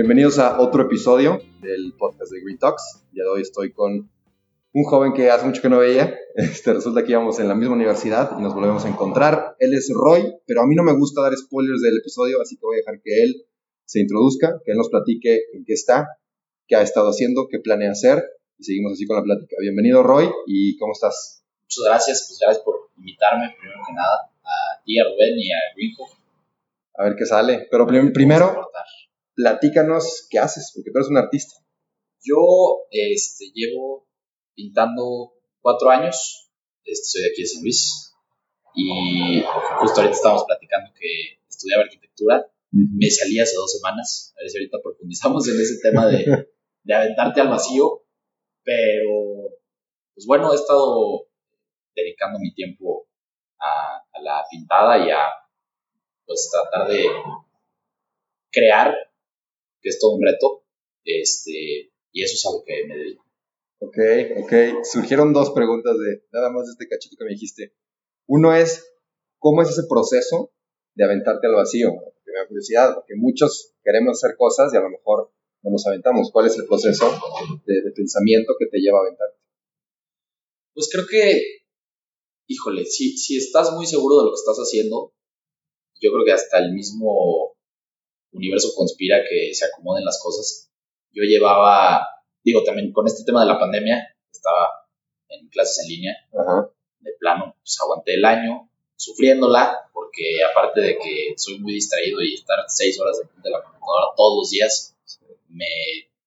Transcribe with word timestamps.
Bienvenidos 0.00 0.38
a 0.38 0.60
otro 0.60 0.84
episodio 0.84 1.42
del 1.60 1.92
podcast 1.98 2.30
de 2.30 2.40
Green 2.40 2.56
Talks. 2.56 3.02
Ya 3.10 3.24
hoy 3.28 3.42
estoy 3.42 3.72
con 3.72 4.08
un 4.72 4.84
joven 4.84 5.12
que 5.12 5.28
hace 5.28 5.44
mucho 5.44 5.60
que 5.60 5.68
no 5.68 5.78
veía. 5.78 6.14
Este, 6.36 6.72
resulta 6.72 7.02
que 7.02 7.10
íbamos 7.10 7.40
en 7.40 7.48
la 7.48 7.56
misma 7.56 7.74
universidad 7.74 8.30
y 8.38 8.40
nos 8.40 8.54
volvemos 8.54 8.84
a 8.84 8.88
encontrar. 8.88 9.56
Él 9.58 9.74
es 9.74 9.90
Roy, 9.92 10.36
pero 10.46 10.62
a 10.62 10.68
mí 10.68 10.76
no 10.76 10.84
me 10.84 10.92
gusta 10.92 11.20
dar 11.22 11.36
spoilers 11.36 11.82
del 11.82 11.98
episodio, 11.98 12.40
así 12.40 12.54
que 12.54 12.64
voy 12.64 12.76
a 12.76 12.78
dejar 12.78 13.00
que 13.02 13.24
él 13.24 13.44
se 13.86 13.98
introduzca, 13.98 14.60
que 14.64 14.70
él 14.70 14.78
nos 14.78 14.88
platique 14.88 15.40
en 15.52 15.64
qué 15.64 15.72
está, 15.72 16.06
qué 16.68 16.76
ha 16.76 16.82
estado 16.82 17.08
haciendo, 17.08 17.48
qué 17.50 17.58
planea 17.58 17.90
hacer 17.90 18.22
y 18.56 18.62
seguimos 18.62 18.92
así 18.92 19.04
con 19.04 19.16
la 19.16 19.24
plática. 19.24 19.56
Bienvenido 19.60 20.04
Roy 20.04 20.30
y 20.46 20.76
¿cómo 20.76 20.92
estás? 20.92 21.42
Muchas 21.64 21.84
gracias, 21.84 22.26
pues 22.28 22.38
gracias 22.40 22.64
por 22.64 22.88
invitarme 22.98 23.52
primero 23.58 23.80
que 23.84 23.94
nada 23.94 24.30
a 24.44 24.80
ti, 24.84 24.96
a 25.00 25.02
Rubén 25.02 25.34
y 25.38 25.50
a 25.50 25.58
Rico. 25.74 26.08
A 26.94 27.02
ver 27.02 27.16
qué 27.16 27.26
sale, 27.26 27.66
pero 27.68 27.84
primero 27.84 28.68
platícanos 29.38 30.26
qué 30.28 30.40
haces, 30.40 30.72
porque 30.74 30.90
tú 30.90 30.98
eres 30.98 31.10
un 31.10 31.16
artista. 31.16 31.54
Yo 32.20 32.42
este, 32.90 33.44
llevo 33.54 34.08
pintando 34.56 35.32
cuatro 35.60 35.90
años, 35.90 36.50
este, 36.84 37.04
soy 37.04 37.22
de 37.22 37.28
aquí 37.28 37.42
de 37.42 37.48
San 37.48 37.62
Luis, 37.62 38.14
y 38.74 39.42
justo 39.78 40.00
ahorita 40.00 40.16
estábamos 40.16 40.44
platicando 40.44 40.90
que 40.98 41.38
estudiaba 41.48 41.84
arquitectura, 41.84 42.50
me 42.72 43.08
salí 43.08 43.38
hace 43.38 43.54
dos 43.54 43.72
semanas, 43.72 44.34
a 44.36 44.42
ver 44.42 44.50
si 44.50 44.58
ahorita 44.58 44.78
profundizamos 44.82 45.48
en 45.48 45.60
ese 45.60 45.78
tema 45.80 46.08
de, 46.08 46.48
de 46.82 46.94
aventarte 46.94 47.40
al 47.40 47.48
vacío, 47.48 48.02
pero 48.64 49.54
pues 50.14 50.26
bueno, 50.26 50.52
he 50.52 50.56
estado 50.56 51.28
dedicando 51.94 52.40
mi 52.40 52.52
tiempo 52.54 53.06
a, 53.60 53.98
a 53.98 54.20
la 54.20 54.44
pintada 54.50 54.98
y 54.98 55.10
a 55.10 55.22
pues 56.26 56.50
tratar 56.50 56.88
de 56.88 57.06
crear 58.50 59.07
que 59.80 59.88
es 59.90 59.98
todo 59.98 60.14
un 60.14 60.24
reto, 60.24 60.64
este, 61.04 61.92
y 62.12 62.22
eso 62.22 62.34
es 62.34 62.46
a 62.46 62.56
lo 62.56 62.64
que 62.64 62.86
me 62.86 62.96
dedico. 62.96 63.24
Ok, 63.80 63.98
ok. 64.42 64.84
Surgieron 64.84 65.32
dos 65.32 65.50
preguntas 65.50 65.96
de 65.98 66.24
nada 66.32 66.50
más 66.50 66.66
de 66.66 66.72
este 66.72 66.88
cachito 66.88 67.16
que 67.16 67.24
me 67.24 67.30
dijiste. 67.30 67.74
Uno 68.26 68.54
es, 68.54 68.92
¿cómo 69.38 69.62
es 69.62 69.70
ese 69.70 69.84
proceso 69.88 70.52
de 70.94 71.04
aventarte 71.04 71.46
al 71.46 71.54
vacío? 71.54 71.94
Porque 71.94 72.18
me 72.26 72.38
da 72.38 72.48
curiosidad, 72.48 72.94
porque 72.94 73.14
muchos 73.16 73.74
queremos 73.84 74.18
hacer 74.18 74.36
cosas 74.36 74.74
y 74.74 74.76
a 74.76 74.80
lo 74.80 74.90
mejor 74.90 75.32
no 75.62 75.70
nos 75.70 75.86
aventamos. 75.86 76.30
¿Cuál 76.32 76.46
es 76.46 76.56
el 76.56 76.66
proceso 76.66 77.06
de, 77.66 77.92
pensamiento 77.94 78.54
que 78.58 78.66
te 78.66 78.78
lleva 78.78 78.98
a 78.98 79.02
aventarte? 79.02 79.38
Pues 80.74 80.88
creo 80.92 81.06
que, 81.06 81.42
híjole, 82.48 82.84
si, 82.84 83.16
si 83.16 83.36
estás 83.36 83.72
muy 83.72 83.86
seguro 83.86 84.18
de 84.18 84.24
lo 84.24 84.30
que 84.30 84.40
estás 84.40 84.58
haciendo, 84.58 85.14
yo 86.00 86.10
creo 86.12 86.24
que 86.24 86.32
hasta 86.32 86.58
el 86.58 86.72
mismo 86.72 87.56
universo 88.32 88.72
conspira 88.76 89.22
que 89.28 89.54
se 89.54 89.66
acomoden 89.66 90.04
las 90.04 90.20
cosas. 90.22 90.70
Yo 91.12 91.22
llevaba, 91.24 92.06
digo, 92.44 92.62
también 92.62 92.92
con 92.92 93.06
este 93.06 93.24
tema 93.24 93.42
de 93.42 93.48
la 93.48 93.58
pandemia, 93.58 94.16
estaba 94.30 94.88
en 95.28 95.48
clases 95.48 95.84
en 95.84 95.88
línea, 95.88 96.16
de 97.00 97.12
plano, 97.18 97.56
pues 97.60 97.76
aguanté 97.80 98.14
el 98.14 98.24
año 98.24 98.70
sufriéndola, 98.96 99.90
porque 99.92 100.38
aparte 100.50 100.80
de 100.80 100.98
que 100.98 101.34
soy 101.36 101.58
muy 101.60 101.74
distraído 101.74 102.20
y 102.20 102.34
estar 102.34 102.58
seis 102.66 102.98
horas 103.00 103.18
de 103.18 103.50
la 103.50 103.62
computadora 103.62 104.06
todos 104.16 104.38
los 104.38 104.50
días, 104.50 104.96
me 105.48 105.66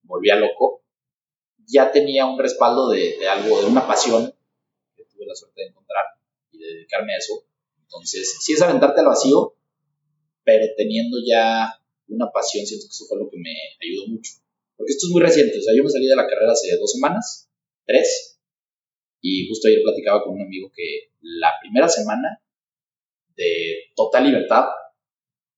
volvía 0.02 0.36
loco. 0.36 0.82
Ya 1.66 1.92
tenía 1.92 2.26
un 2.26 2.38
respaldo 2.38 2.88
de, 2.88 3.18
de 3.18 3.28
algo, 3.28 3.60
de 3.60 3.66
una 3.66 3.86
pasión 3.86 4.34
que 4.96 5.04
tuve 5.04 5.26
la 5.26 5.34
suerte 5.34 5.62
de 5.62 5.68
encontrar 5.68 6.04
y 6.50 6.58
de 6.58 6.66
dedicarme 6.66 7.14
a 7.14 7.18
eso. 7.18 7.44
Entonces, 7.82 8.38
sí 8.40 8.54
es 8.54 8.62
aventarte 8.62 9.00
al 9.00 9.06
vacío, 9.06 9.54
pero 10.44 10.66
teniendo 10.76 11.18
ya 11.24 11.81
una 12.14 12.30
pasión, 12.30 12.66
siento 12.66 12.86
que 12.86 12.92
eso 12.92 13.06
fue 13.06 13.18
lo 13.18 13.30
que 13.30 13.38
me 13.38 13.54
ayudó 13.80 14.08
mucho. 14.08 14.32
Porque 14.76 14.92
esto 14.92 15.06
es 15.06 15.12
muy 15.12 15.22
reciente, 15.22 15.58
o 15.58 15.62
sea, 15.62 15.74
yo 15.76 15.84
me 15.84 15.90
salí 15.90 16.06
de 16.06 16.16
la 16.16 16.26
carrera 16.26 16.52
hace 16.52 16.76
dos 16.78 16.92
semanas, 16.92 17.48
tres, 17.86 18.40
y 19.20 19.48
justo 19.48 19.68
ayer 19.68 19.80
platicaba 19.82 20.24
con 20.24 20.34
un 20.34 20.42
amigo 20.42 20.70
que 20.74 21.12
la 21.20 21.52
primera 21.60 21.88
semana 21.88 22.42
de 23.36 23.92
total 23.94 24.24
libertad 24.24 24.64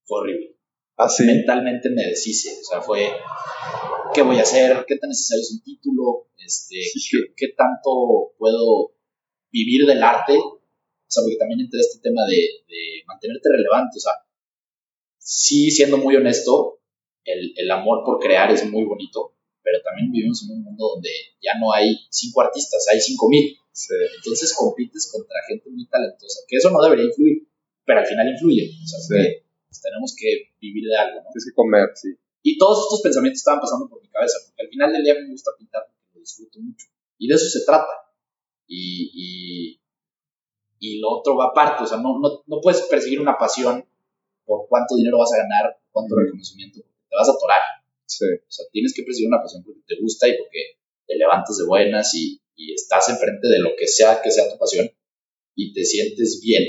fue 0.04 0.20
horrible. 0.20 0.56
¿Ah, 0.96 1.08
sí? 1.08 1.24
Mentalmente 1.24 1.90
me 1.90 2.06
deshice, 2.06 2.60
o 2.60 2.64
sea, 2.64 2.80
fue, 2.80 3.10
¿qué 4.14 4.22
voy 4.22 4.38
a 4.38 4.42
hacer? 4.42 4.84
¿Qué 4.86 4.96
tan 4.96 5.08
necesario 5.08 5.42
es 5.42 5.52
un 5.52 5.62
título? 5.62 6.28
Este, 6.38 6.76
¿qué, 7.36 7.48
tanto 7.56 8.34
puedo 8.38 8.94
vivir 9.50 9.86
del 9.86 10.02
arte? 10.02 10.36
O 10.36 10.60
sea, 11.08 11.22
porque 11.22 11.38
también 11.38 11.60
entré 11.60 11.80
este 11.80 12.00
tema 12.00 12.22
de, 12.26 12.36
de 12.68 13.02
mantenerte 13.06 13.48
relevante, 13.50 13.96
o 13.96 14.00
sea, 14.00 14.12
sí, 15.24 15.70
siendo 15.70 15.96
muy 15.96 16.14
honesto, 16.14 16.80
el, 17.24 17.54
el, 17.56 17.70
amor 17.70 18.04
por 18.04 18.20
crear 18.20 18.52
es 18.52 18.70
muy 18.70 18.84
bonito, 18.84 19.34
pero 19.62 19.80
también 19.82 20.12
vivimos 20.12 20.44
en 20.44 20.56
un 20.56 20.62
mundo 20.62 20.90
donde 20.94 21.08
ya 21.40 21.58
no 21.58 21.72
hay 21.72 21.96
cinco 22.10 22.42
artistas, 22.42 22.86
hay 22.92 23.00
cinco 23.00 23.28
mil. 23.28 23.56
Entonces 24.18 24.54
compites 24.54 25.10
contra 25.10 25.36
gente 25.48 25.70
muy 25.70 25.88
talentosa, 25.88 26.42
que 26.46 26.56
eso 26.56 26.70
no 26.70 26.80
debería 26.82 27.06
influir, 27.06 27.48
pero 27.84 28.00
al 28.00 28.06
final 28.06 28.28
influye. 28.28 28.70
O 28.70 28.86
sea, 28.86 29.00
pues, 29.08 29.80
tenemos 29.82 30.14
que 30.16 30.52
vivir 30.60 30.84
de 30.84 30.96
algo, 30.96 31.16
¿no? 31.16 31.30
Tienes 31.32 31.46
que 31.48 31.54
comer, 31.54 31.88
sí. 31.94 32.14
Y 32.42 32.58
todos 32.58 32.84
estos 32.84 33.00
pensamientos 33.00 33.38
estaban 33.38 33.60
pasando 33.60 33.88
por 33.88 34.02
mi 34.02 34.08
cabeza, 34.08 34.36
porque 34.46 34.62
al 34.62 34.68
final 34.68 34.92
del 34.92 35.02
día 35.02 35.14
me 35.14 35.30
gusta 35.30 35.50
pintar 35.58 35.82
porque 35.88 36.10
lo 36.12 36.20
disfruto 36.20 36.60
mucho. 36.60 36.86
Y 37.18 37.26
de 37.26 37.34
eso 37.34 37.46
se 37.46 37.64
trata. 37.64 37.90
Y, 38.66 39.10
y, 39.14 39.80
y 40.78 41.00
lo 41.00 41.18
otro 41.18 41.36
va 41.36 41.46
aparte, 41.46 41.84
o 41.84 41.86
sea, 41.86 41.98
no, 41.98 42.20
no, 42.20 42.44
no 42.46 42.60
puedes 42.60 42.82
perseguir 42.82 43.20
una 43.20 43.38
pasión 43.38 43.84
por 44.44 44.68
cuánto 44.68 44.96
dinero 44.96 45.18
vas 45.18 45.32
a 45.32 45.38
ganar, 45.38 45.76
cuánto 45.90 46.16
reconocimiento, 46.16 46.80
te 46.80 47.16
vas 47.16 47.28
a 47.28 47.32
atorar. 47.32 47.60
Sí. 48.06 48.26
O 48.26 48.50
sea, 48.50 48.66
tienes 48.70 48.92
que 48.94 49.02
perseguir 49.02 49.28
una 49.28 49.42
pasión 49.42 49.64
porque 49.64 49.82
te 49.86 49.96
gusta 50.00 50.28
y 50.28 50.36
porque 50.36 50.78
te 51.06 51.16
levantas 51.16 51.56
de 51.58 51.66
buenas 51.66 52.14
y, 52.14 52.40
y 52.54 52.74
estás 52.74 53.08
enfrente 53.08 53.48
de 53.48 53.58
lo 53.58 53.70
que 53.76 53.86
sea 53.86 54.20
que 54.22 54.30
sea 54.30 54.50
tu 54.50 54.58
pasión 54.58 54.90
y 55.54 55.72
te 55.72 55.84
sientes 55.84 56.40
bien. 56.42 56.64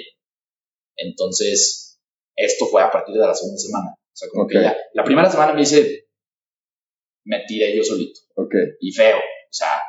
Entonces, 0.96 2.00
esto 2.36 2.66
fue 2.68 2.82
a 2.82 2.92
partir 2.92 3.16
de 3.16 3.28
la 3.28 3.34
segunda 3.34 3.60
semana. 3.60 3.96
O 3.96 4.16
sea, 4.16 4.30
como 4.30 4.48
que 4.48 4.62
ya, 4.62 4.76
la 4.94 5.04
primera 5.04 5.30
semana 5.30 5.54
me 5.54 5.62
hice, 5.62 6.08
me 7.26 7.44
tiré 7.46 7.76
yo 7.76 7.84
solito. 7.84 8.22
Ok. 8.36 8.54
Y 8.80 8.92
feo. 8.92 9.18
O 9.18 9.54
sea, 9.58 9.82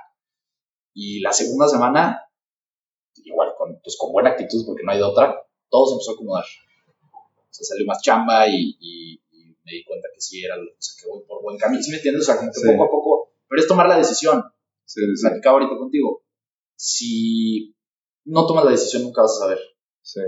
y 0.94 1.20
la 1.20 1.32
segunda 1.32 1.68
semana, 1.68 2.22
igual, 3.16 3.52
con, 3.56 3.80
pues 3.82 3.96
con 3.98 4.12
buena 4.12 4.30
actitud 4.30 4.64
porque 4.66 4.82
no 4.82 4.92
hay 4.92 4.98
de 4.98 5.04
otra, 5.04 5.36
todo 5.68 5.86
se 5.86 5.94
empezó 5.94 6.10
a 6.10 6.14
acomodar 6.14 6.44
se 7.56 7.64
salió 7.64 7.86
más 7.86 8.02
chamba 8.02 8.46
y, 8.48 8.76
y, 8.80 9.20
me 9.64 9.72
di 9.72 9.84
cuenta 9.84 10.06
que 10.14 10.20
sí 10.20 10.44
era, 10.44 10.54
o 10.54 10.76
sea, 10.78 10.94
que 11.02 11.08
voy 11.08 11.24
por 11.26 11.42
buen 11.42 11.58
camino, 11.58 11.82
¿sí 11.82 11.90
me 11.90 11.96
entiendes? 11.96 12.22
O 12.22 12.26
sea, 12.26 12.36
como 12.36 12.52
que 12.52 12.60
poco 12.60 12.84
a 12.84 12.88
poco, 12.88 13.32
pero 13.48 13.60
es 13.60 13.66
tomar 13.66 13.88
la 13.88 13.98
decisión. 13.98 14.44
Sí, 14.84 15.00
sí. 15.16 15.22
Platicaba 15.22 15.58
ahorita 15.58 15.76
contigo. 15.76 16.22
Si 16.76 17.74
no 18.26 18.46
tomas 18.46 18.64
la 18.64 18.70
decisión, 18.70 19.02
nunca 19.02 19.22
vas 19.22 19.36
a 19.36 19.40
saber. 19.40 19.58
Sí. 20.02 20.20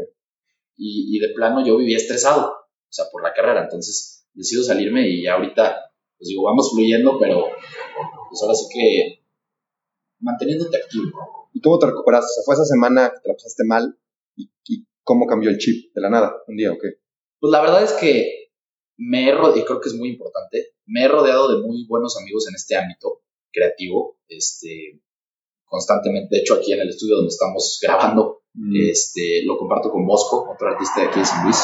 Y, 0.76 1.16
y 1.16 1.20
de 1.20 1.34
plano 1.34 1.64
yo 1.64 1.76
vivía 1.76 1.96
estresado, 1.98 2.48
o 2.48 2.92
sea, 2.92 3.04
por 3.12 3.22
la 3.22 3.32
carrera, 3.32 3.62
entonces 3.62 4.26
decido 4.34 4.64
salirme 4.64 5.08
y 5.08 5.22
ya 5.22 5.34
ahorita, 5.34 5.92
pues 6.16 6.28
digo, 6.28 6.42
vamos 6.42 6.72
fluyendo, 6.72 7.16
pero 7.20 7.46
pues 8.28 8.42
ahora 8.42 8.54
sí 8.54 8.66
que 8.72 9.24
manteniéndote 10.20 10.78
activo. 10.78 11.48
¿Y 11.52 11.60
cómo 11.60 11.78
te 11.78 11.86
recuperaste? 11.86 12.26
O 12.26 12.34
sea, 12.34 12.42
fue 12.44 12.54
esa 12.54 12.64
semana 12.64 13.10
que 13.10 13.20
te 13.20 13.28
la 13.28 13.34
pasaste 13.34 13.64
mal 13.64 13.96
y, 14.36 14.50
y 14.66 14.86
cómo 15.04 15.26
cambió 15.26 15.50
el 15.50 15.58
chip 15.58 15.94
de 15.94 16.00
la 16.00 16.10
nada, 16.10 16.42
un 16.48 16.56
día 16.56 16.72
o 16.72 16.78
qué? 16.78 16.98
Pues 17.40 17.50
la 17.50 17.60
verdad 17.60 17.84
es 17.84 17.92
que 17.92 18.50
me 18.96 19.28
he 19.28 19.32
rodeado, 19.32 19.58
y 19.58 19.64
creo 19.64 19.80
que 19.80 19.88
es 19.88 19.94
muy 19.94 20.10
importante, 20.10 20.72
me 20.86 21.04
he 21.04 21.08
rodeado 21.08 21.48
de 21.48 21.62
muy 21.62 21.86
buenos 21.86 22.16
amigos 22.20 22.48
en 22.48 22.54
este 22.56 22.76
ámbito 22.76 23.22
creativo, 23.52 24.18
este, 24.28 25.00
constantemente, 25.64 26.36
de 26.36 26.40
hecho 26.40 26.54
aquí 26.54 26.72
en 26.72 26.80
el 26.80 26.88
estudio 26.88 27.16
donde 27.16 27.30
estamos 27.30 27.78
grabando, 27.82 28.42
mm. 28.54 28.76
este, 28.90 29.44
lo 29.44 29.56
comparto 29.56 29.90
con 29.90 30.06
Bosco, 30.06 30.50
otro 30.52 30.68
artista 30.68 31.00
de 31.00 31.08
aquí 31.08 31.20
de 31.20 31.26
San 31.26 31.44
Luis, 31.44 31.58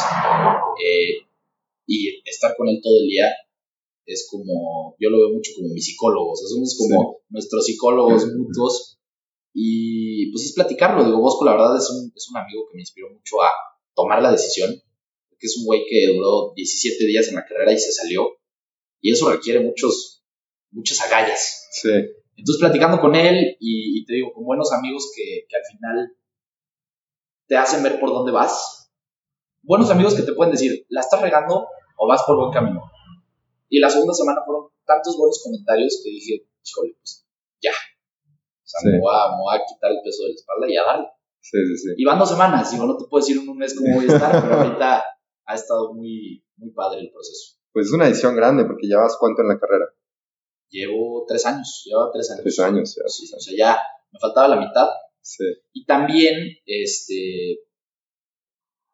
eh, 0.84 1.26
y 1.86 2.22
estar 2.24 2.56
con 2.56 2.68
él 2.68 2.80
todo 2.82 3.00
el 3.00 3.08
día 3.08 3.30
es 4.06 4.28
como, 4.30 4.96
yo 5.00 5.10
lo 5.10 5.18
veo 5.18 5.30
mucho 5.30 5.52
como 5.56 5.72
mi 5.72 5.80
psicólogo, 5.80 6.32
o 6.32 6.36
sea, 6.36 6.46
somos 6.46 6.76
como 6.78 7.20
nuestros 7.30 7.66
psicólogos 7.66 8.26
mutuos, 8.36 8.98
y 9.52 10.30
pues 10.30 10.44
es 10.44 10.52
platicarlo, 10.52 11.04
digo, 11.04 11.20
Bosco 11.20 11.44
la 11.44 11.52
verdad 11.52 11.76
es 11.76 11.88
un, 11.90 12.12
es 12.14 12.28
un 12.30 12.36
amigo 12.36 12.66
que 12.68 12.76
me 12.76 12.82
inspiró 12.82 13.10
mucho 13.10 13.42
a 13.42 13.48
tomar 13.94 14.22
la 14.22 14.30
decisión, 14.30 14.74
que 15.44 15.48
es 15.48 15.58
un 15.58 15.66
güey 15.66 15.84
que 15.86 16.06
duró 16.06 16.54
17 16.56 17.04
días 17.04 17.28
en 17.28 17.34
la 17.34 17.44
carrera 17.44 17.70
y 17.70 17.78
se 17.78 17.92
salió. 17.92 18.30
Y 19.02 19.12
eso 19.12 19.30
requiere 19.30 19.60
muchos, 19.60 20.24
muchas 20.70 21.02
agallas. 21.02 21.68
Sí. 21.70 21.90
Entonces, 22.34 22.60
platicando 22.60 22.98
con 22.98 23.14
él 23.14 23.54
y, 23.60 24.06
te 24.06 24.14
digo, 24.14 24.32
con 24.32 24.46
buenos 24.46 24.72
amigos 24.72 25.12
que, 25.14 25.44
que, 25.46 25.56
al 25.56 25.62
final 25.70 26.16
te 27.46 27.56
hacen 27.58 27.82
ver 27.82 28.00
por 28.00 28.08
dónde 28.08 28.32
vas. 28.32 28.90
Buenos 29.62 29.90
amigos 29.90 30.14
que 30.14 30.22
te 30.22 30.32
pueden 30.32 30.52
decir, 30.52 30.86
la 30.88 31.02
estás 31.02 31.20
regando 31.20 31.68
o 31.98 32.08
vas 32.08 32.22
por 32.26 32.38
buen 32.38 32.50
camino. 32.50 32.80
Y 33.68 33.80
la 33.80 33.90
segunda 33.90 34.14
semana 34.14 34.40
fueron 34.46 34.70
tantos 34.86 35.14
buenos 35.18 35.42
comentarios 35.44 36.00
que 36.02 36.08
dije, 36.08 36.48
híjole, 36.64 36.94
pues 37.00 37.26
ya. 37.60 37.72
O 37.72 38.64
sea, 38.64 38.90
me, 38.90 38.98
voy 38.98 39.12
a, 39.14 39.60
quitar 39.68 39.90
el 39.90 40.00
peso 40.02 40.22
de 40.22 40.30
la 40.30 40.34
espalda 40.36 40.66
y 40.70 40.76
a 40.78 40.84
darle. 40.84 41.08
Sí, 41.40 41.58
sí, 41.66 41.76
sí. 41.76 41.94
Y 41.98 42.04
van 42.06 42.18
dos 42.18 42.30
semanas, 42.30 42.70
digo, 42.72 42.86
no 42.86 42.96
te 42.96 43.04
puedo 43.04 43.22
decir 43.22 43.42
en 43.42 43.46
un 43.46 43.58
mes 43.58 43.76
cómo 43.76 43.96
voy 43.96 44.06
a 44.08 44.14
estar, 44.14 44.42
pero 44.42 44.54
ahorita 44.54 45.04
ha 45.46 45.54
estado 45.54 45.94
muy, 45.94 46.44
muy 46.56 46.70
padre 46.70 47.00
el 47.00 47.10
proceso. 47.10 47.58
Pues 47.72 47.86
es 47.86 47.92
una 47.92 48.06
decisión 48.06 48.36
grande, 48.36 48.64
porque 48.64 48.88
ya 48.88 48.98
vas 48.98 49.16
cuánto 49.18 49.42
en 49.42 49.48
la 49.48 49.58
carrera. 49.58 49.86
Llevo 50.70 51.24
tres 51.26 51.44
años, 51.46 51.82
lleva 51.84 52.10
tres 52.12 52.30
años. 52.30 52.42
Tres 52.42 52.58
años, 52.60 52.96
ya. 52.96 53.36
o 53.36 53.40
sea, 53.40 53.54
ya 53.56 53.78
me 54.12 54.18
faltaba 54.18 54.48
la 54.48 54.60
mitad. 54.60 54.88
Sí. 55.20 55.44
Y 55.72 55.84
también, 55.84 56.56
este, 56.66 57.60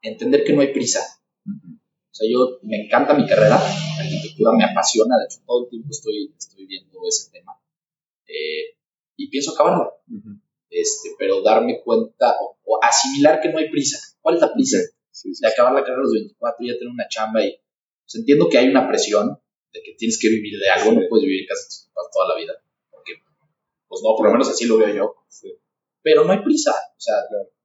entender 0.02 0.44
que 0.44 0.52
no 0.52 0.62
hay 0.62 0.72
prisa. 0.72 1.00
O 1.46 2.14
sea, 2.14 2.28
yo 2.30 2.58
me 2.62 2.84
encanta 2.84 3.14
mi 3.14 3.26
carrera, 3.26 3.58
la 3.58 4.02
arquitectura 4.02 4.52
me 4.56 4.64
apasiona, 4.64 5.16
de 5.18 5.24
hecho 5.24 5.42
todo 5.46 5.64
el 5.64 5.70
tiempo 5.70 5.88
estoy, 5.90 6.34
estoy 6.36 6.66
viendo 6.66 6.98
ese 7.06 7.30
tema. 7.30 7.52
Eh, 8.26 8.76
y 9.16 9.28
pienso 9.28 9.52
acabarlo. 9.52 9.92
este, 10.70 11.10
pero 11.18 11.42
darme 11.42 11.82
cuenta 11.82 12.34
o, 12.64 12.78
asimilar 12.82 13.40
que 13.40 13.50
no 13.50 13.58
hay 13.58 13.70
prisa. 13.70 13.98
¿Cuál 14.20 14.36
es 14.36 14.40
la 14.40 14.52
prisa? 14.52 14.78
De 15.12 15.48
acabar 15.48 15.72
la 15.74 15.80
carrera 15.80 16.00
a 16.00 16.04
los 16.04 16.12
24 16.12 16.64
y 16.64 16.68
ya 16.68 16.78
tener 16.78 16.92
una 16.92 17.08
chamba 17.08 17.44
y 17.44 17.58
pues, 18.04 18.14
entiendo 18.14 18.48
que 18.48 18.58
hay 18.58 18.68
una 18.68 18.88
presión 18.88 19.38
de 19.72 19.82
que 19.82 19.94
tienes 19.94 20.18
que 20.18 20.28
vivir 20.28 20.58
de 20.58 20.68
algo, 20.68 20.92
no 20.92 21.06
puedes 21.08 21.26
vivir 21.26 21.46
tus 21.46 21.90
papás 21.94 22.10
toda 22.12 22.34
la 22.34 22.40
vida, 22.40 22.52
porque 22.90 23.14
pues 23.86 24.02
no, 24.02 24.16
por 24.16 24.26
lo 24.26 24.32
menos 24.32 24.48
así 24.48 24.66
lo 24.66 24.78
veo 24.78 24.94
yo. 24.94 25.14
Pero 26.02 26.24
no 26.24 26.32
hay 26.32 26.42
prisa, 26.42 26.72
o 26.72 27.00
sea, 27.00 27.14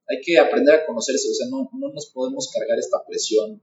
hay 0.08 0.22
que 0.22 0.38
aprender 0.38 0.76
a 0.76 0.86
conocerse, 0.86 1.30
o 1.30 1.34
sea, 1.34 1.48
no, 1.50 1.70
no 1.74 1.94
nos 1.94 2.12
podemos 2.12 2.52
cargar 2.54 2.78
esta 2.78 3.04
presión. 3.08 3.62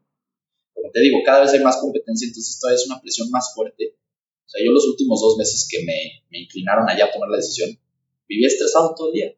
Como 0.73 0.91
te 0.91 1.01
digo, 1.01 1.19
cada 1.25 1.43
vez 1.43 1.53
hay 1.53 1.61
más 1.61 1.77
competencia, 1.77 2.27
entonces 2.27 2.59
todavía 2.59 2.81
es 2.81 2.87
una 2.87 3.01
presión 3.01 3.31
más 3.31 3.53
fuerte. 3.55 3.95
O 4.47 4.49
sea, 4.49 4.65
yo 4.65 4.73
los 4.73 4.87
últimos 4.89 5.21
dos 5.21 5.37
meses 5.37 5.69
que 5.71 5.85
me, 5.85 6.25
me 6.31 6.41
inclinaron 6.41 6.89
allá 6.89 7.07
a 7.07 7.13
tomar 7.13 7.29
la 7.29 7.37
decisión, 7.37 7.79
vivía 8.27 8.49
estresado 8.49 8.95
todo 8.97 9.09
el 9.09 9.15
día 9.15 9.37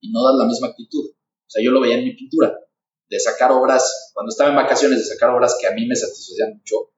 y 0.00 0.10
no 0.10 0.24
das 0.24 0.36
la 0.38 0.46
misma 0.46 0.68
actitud. 0.68 1.10
O 1.10 1.50
sea, 1.50 1.62
yo 1.62 1.70
lo 1.70 1.80
veía 1.80 1.98
en 1.98 2.04
mi 2.04 2.14
pintura, 2.14 2.56
de 3.12 3.20
sacar 3.20 3.52
obras, 3.52 4.10
cuando 4.14 4.30
estaba 4.30 4.48
en 4.48 4.56
vacaciones, 4.56 4.98
de 4.98 5.04
sacar 5.04 5.28
obras 5.36 5.58
que 5.60 5.66
a 5.66 5.72
mí 5.72 5.86
me 5.86 5.94
satisfacían 5.94 6.56
mucho. 6.56 6.88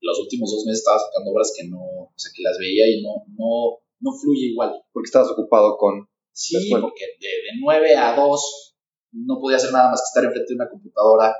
Los 0.00 0.18
últimos 0.18 0.50
dos 0.50 0.66
meses 0.66 0.80
estaba 0.80 0.98
sacando 0.98 1.30
obras 1.30 1.54
que 1.56 1.68
no, 1.68 1.78
o 1.78 2.12
sea, 2.16 2.32
que 2.34 2.42
las 2.42 2.58
veía 2.58 2.90
y 2.90 3.00
no, 3.00 3.22
no, 3.38 3.78
no 4.00 4.10
fluye 4.18 4.50
igual. 4.50 4.74
Porque 4.92 5.06
estabas 5.06 5.30
ocupado 5.30 5.76
con 5.78 6.08
Sí, 6.32 6.70
porque 6.70 7.04
de, 7.20 7.28
de 7.28 7.60
9 7.60 7.96
a 7.96 8.16
2 8.16 8.76
no 9.12 9.38
podía 9.40 9.58
hacer 9.58 9.72
nada 9.72 9.90
más 9.90 10.00
que 10.00 10.06
estar 10.06 10.24
enfrente 10.24 10.52
de 10.52 10.56
una 10.56 10.70
computadora 10.70 11.34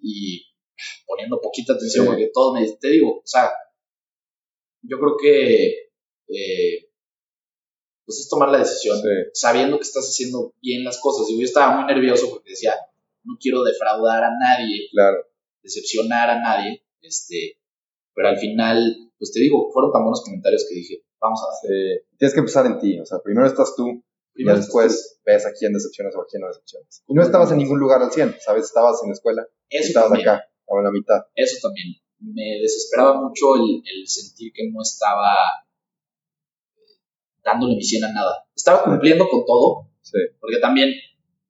y 0.00 0.42
poniendo 1.06 1.40
poquita 1.40 1.72
atención 1.74 2.06
porque 2.06 2.30
todo 2.32 2.54
me... 2.54 2.66
Te 2.78 2.88
digo, 2.88 3.18
o 3.18 3.26
sea, 3.26 3.50
yo 4.82 4.98
creo 4.98 5.16
que 5.20 5.66
eh, 6.28 6.85
pues 8.06 8.20
es 8.20 8.28
tomar 8.28 8.50
la 8.50 8.58
decisión 8.58 8.98
sabiendo 9.34 9.76
que 9.78 9.82
estás 9.82 10.08
haciendo 10.08 10.54
bien 10.62 10.84
las 10.84 11.00
cosas. 11.00 11.28
Y 11.28 11.38
yo 11.38 11.44
estaba 11.44 11.76
muy 11.76 11.92
nervioso 11.92 12.30
porque 12.30 12.50
decía, 12.50 12.74
no 13.24 13.36
quiero 13.40 13.62
defraudar 13.64 14.22
a 14.24 14.30
nadie, 14.38 14.88
claro. 14.92 15.18
decepcionar 15.62 16.30
a 16.30 16.40
nadie, 16.40 16.84
este, 17.02 17.58
pero 18.14 18.28
al 18.28 18.38
final, 18.38 19.10
pues 19.18 19.32
te 19.32 19.40
digo, 19.40 19.70
fueron 19.72 19.92
tan 19.92 20.02
buenos 20.02 20.22
comentarios 20.22 20.64
que 20.68 20.76
dije, 20.76 21.02
vamos 21.20 21.40
a 21.42 21.46
dar. 21.46 21.76
Tienes 22.16 22.32
que 22.32 22.40
empezar 22.40 22.66
en 22.66 22.78
ti, 22.78 22.98
o 23.00 23.04
sea, 23.04 23.18
primero 23.18 23.46
estás 23.46 23.74
tú, 23.76 24.02
y 24.36 24.44
después 24.44 25.18
ves 25.24 25.46
a 25.46 25.52
quién 25.52 25.72
decepcionas 25.72 26.14
o 26.14 26.20
a 26.20 26.26
quién 26.26 26.42
no 26.42 26.48
decepcionas. 26.48 27.02
Y 27.08 27.14
no 27.14 27.22
estabas 27.22 27.50
en 27.50 27.58
ningún 27.58 27.80
lugar 27.80 28.02
al 28.02 28.12
100, 28.12 28.36
¿sabes? 28.40 28.66
Estabas 28.66 29.00
en 29.02 29.08
la 29.08 29.14
escuela, 29.14 29.46
Eso 29.68 29.88
estabas 29.88 30.12
acá, 30.12 30.44
estaba 30.60 30.80
en 30.80 30.84
la 30.84 30.92
mitad. 30.92 31.20
Eso 31.34 31.56
también. 31.62 31.96
Me 32.18 32.60
desesperaba 32.62 33.20
mucho 33.20 33.56
el, 33.56 33.82
el 33.84 34.06
sentir 34.06 34.52
que 34.54 34.70
no 34.70 34.82
estaba 34.82 35.34
dándole 37.46 37.76
mi 37.76 37.82
100 37.82 38.04
a 38.04 38.12
nada. 38.12 38.44
Estaba 38.54 38.82
cumpliendo 38.82 39.28
con 39.28 39.46
todo, 39.46 39.88
sí. 40.02 40.18
porque 40.40 40.58
también, 40.58 40.92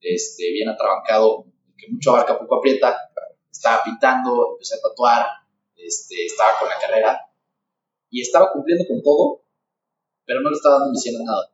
este, 0.00 0.52
bien 0.52 0.68
atrabancado, 0.68 1.46
que 1.76 1.90
mucho 1.90 2.10
abarca, 2.10 2.38
poco 2.38 2.58
aprieta, 2.58 2.94
estaba 3.50 3.82
pintando, 3.82 4.52
empecé 4.52 4.76
a 4.76 4.82
tatuar, 4.82 5.26
este, 5.74 6.26
estaba 6.26 6.58
con 6.60 6.68
la 6.68 6.76
carrera, 6.78 7.20
y 8.10 8.20
estaba 8.20 8.52
cumpliendo 8.52 8.84
con 8.86 9.02
todo, 9.02 9.44
pero 10.26 10.40
no 10.42 10.50
le 10.50 10.56
estaba 10.56 10.78
dando 10.78 10.92
misión 10.92 11.20
a 11.22 11.24
nada. 11.24 11.52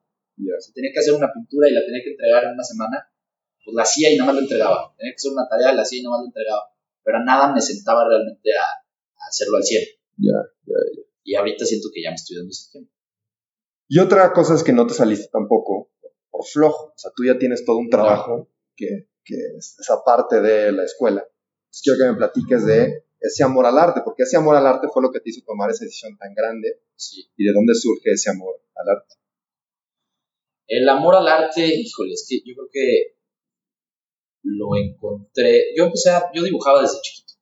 Si 0.58 0.72
tenía 0.72 0.90
que 0.92 0.98
hacer 0.98 1.14
una 1.14 1.32
pintura 1.32 1.68
y 1.68 1.72
la 1.72 1.84
tenía 1.84 2.02
que 2.02 2.10
entregar 2.10 2.44
en 2.44 2.54
una 2.54 2.64
semana, 2.64 2.98
pues 3.64 3.74
la 3.76 3.82
hacía 3.82 4.10
y 4.10 4.16
nada 4.16 4.26
más 4.26 4.34
la 4.36 4.42
entregaba. 4.42 4.94
Tenía 4.96 5.12
que 5.12 5.20
hacer 5.22 5.32
una 5.32 5.48
tarea, 5.48 5.72
la 5.72 5.82
hacía 5.82 6.00
y 6.00 6.02
nada 6.02 6.16
más 6.16 6.22
la 6.22 6.28
entregaba. 6.28 6.62
Pero 7.04 7.16
a 7.18 7.24
nada 7.24 7.54
me 7.54 7.60
sentaba 7.60 8.08
realmente 8.08 8.50
a, 8.58 8.66
hacerlo 9.28 9.58
al 9.58 9.62
100. 9.62 9.82
Ya, 10.18 10.38
ya, 10.66 10.78
ya. 10.96 11.02
Y 11.22 11.34
ahorita 11.36 11.64
siento 11.64 11.88
que 11.94 12.02
ya 12.02 12.10
me 12.10 12.16
estoy 12.16 12.36
dando 12.36 12.50
ese 12.50 12.70
tiempo. 12.72 12.90
Y 13.92 13.98
otra 13.98 14.32
cosa 14.32 14.54
es 14.54 14.64
que 14.64 14.72
no 14.72 14.86
te 14.86 14.94
saliste 14.94 15.28
tampoco 15.30 15.90
por 16.30 16.46
flojo. 16.46 16.94
O 16.94 16.94
sea, 16.96 17.10
tú 17.14 17.26
ya 17.26 17.36
tienes 17.36 17.62
todo 17.66 17.76
un 17.76 17.90
trabajo 17.90 18.48
que, 18.74 19.10
que 19.22 19.34
es, 19.58 19.76
esa 19.78 20.02
parte 20.02 20.40
de 20.40 20.72
la 20.72 20.84
escuela. 20.84 21.20
Entonces 21.20 21.82
quiero 21.84 21.98
que 21.98 22.10
me 22.10 22.16
platiques 22.16 22.64
de 22.64 23.04
ese 23.20 23.44
amor 23.44 23.66
al 23.66 23.76
arte, 23.76 24.00
porque 24.02 24.22
ese 24.22 24.38
amor 24.38 24.56
al 24.56 24.66
arte 24.66 24.86
fue 24.90 25.02
lo 25.02 25.12
que 25.12 25.20
te 25.20 25.28
hizo 25.28 25.42
tomar 25.44 25.68
esa 25.68 25.84
decisión 25.84 26.16
tan 26.16 26.32
grande. 26.32 26.80
Sí. 26.96 27.28
¿Y 27.36 27.44
de 27.44 27.52
dónde 27.52 27.74
surge 27.74 28.12
ese 28.12 28.30
amor 28.30 28.62
al 28.76 28.96
arte? 28.96 29.14
El 30.68 30.88
amor 30.88 31.16
al 31.16 31.28
arte, 31.28 31.60
híjole, 31.62 32.14
es 32.14 32.24
que 32.26 32.40
yo 32.46 32.54
creo 32.54 32.68
que 32.72 33.18
lo 34.42 34.74
encontré. 34.74 35.74
Yo 35.76 35.84
empecé 35.84 36.08
a. 36.08 36.32
Yo 36.32 36.42
dibujaba 36.42 36.80
desde 36.80 36.96
chiquito. 37.02 37.34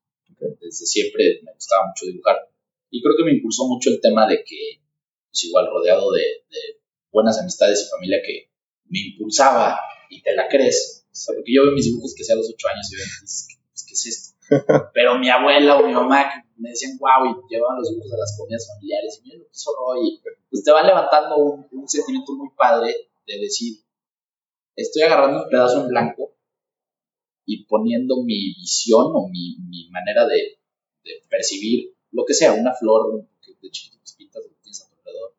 Desde 0.58 0.84
siempre 0.84 1.42
me 1.44 1.54
gustaba 1.54 1.86
mucho 1.86 2.06
dibujar. 2.06 2.38
Y 2.90 3.00
creo 3.00 3.14
que 3.16 3.24
me 3.24 3.36
impulsó 3.36 3.68
mucho 3.68 3.90
el 3.90 4.00
tema 4.00 4.26
de 4.26 4.42
que, 4.42 4.82
pues 5.30 5.44
igual 5.44 5.66
rodeado 5.70 6.10
de, 6.12 6.22
buenas 7.12 7.38
amistades 7.40 7.86
y 7.86 7.90
familia 7.90 8.20
que 8.24 8.50
me 8.86 9.00
impulsaba 9.10 9.80
y 10.08 10.22
te 10.22 10.34
la 10.34 10.48
crees. 10.48 11.06
O 11.10 11.14
sea, 11.14 11.34
porque 11.34 11.52
yo 11.52 11.64
veo 11.64 11.72
mis 11.72 11.86
dibujos 11.86 12.14
que 12.16 12.22
sea 12.22 12.34
a 12.34 12.38
los 12.38 12.50
8 12.52 12.68
años 12.68 12.92
y 12.92 12.96
veo, 12.96 13.06
¿qué 13.86 13.94
es 13.94 14.06
esto? 14.06 14.30
Pero 14.94 15.18
mi 15.18 15.28
abuela 15.28 15.78
o 15.78 15.86
mi 15.86 15.92
mamá 15.92 16.26
me 16.56 16.70
decían 16.70 16.98
wow 16.98 17.24
y 17.26 17.54
llevaban 17.54 17.78
los 17.78 17.88
dibujos 17.88 18.10
de 18.10 18.18
las 18.18 18.36
comidas 18.36 18.68
familiares 18.68 19.18
y 19.18 19.22
mira 19.22 19.38
lo 19.38 19.44
que 19.44 19.50
hizo 19.54 19.70
Roy. 19.74 20.20
Pues 20.50 20.62
te 20.62 20.72
va 20.72 20.82
levantando 20.82 21.36
un, 21.36 21.88
sentimiento 21.88 22.32
muy 22.34 22.50
padre 22.56 22.94
de 23.26 23.38
decir, 23.38 23.82
estoy 24.76 25.02
agarrando 25.02 25.44
un 25.44 25.50
pedazo 25.50 25.82
en 25.82 25.88
blanco 25.88 26.36
y 27.46 27.64
poniendo 27.64 28.22
mi 28.22 28.54
visión 28.54 29.06
o 29.12 29.28
mi, 29.28 29.56
manera 29.90 30.26
de, 30.26 30.58
percibir 31.28 31.94
lo 32.12 32.24
que 32.24 32.34
sea, 32.34 32.52
una 32.52 32.74
flor 32.74 33.26
que 33.40 33.52
de 33.60 33.70
chiquito 33.70 33.98
pues 33.98 34.14
pintas 34.14 34.42
lo 34.44 34.50
que 34.50 34.60
tienes 34.62 34.82
a 34.82 34.88
tu 34.88 34.96
alrededor 34.98 35.34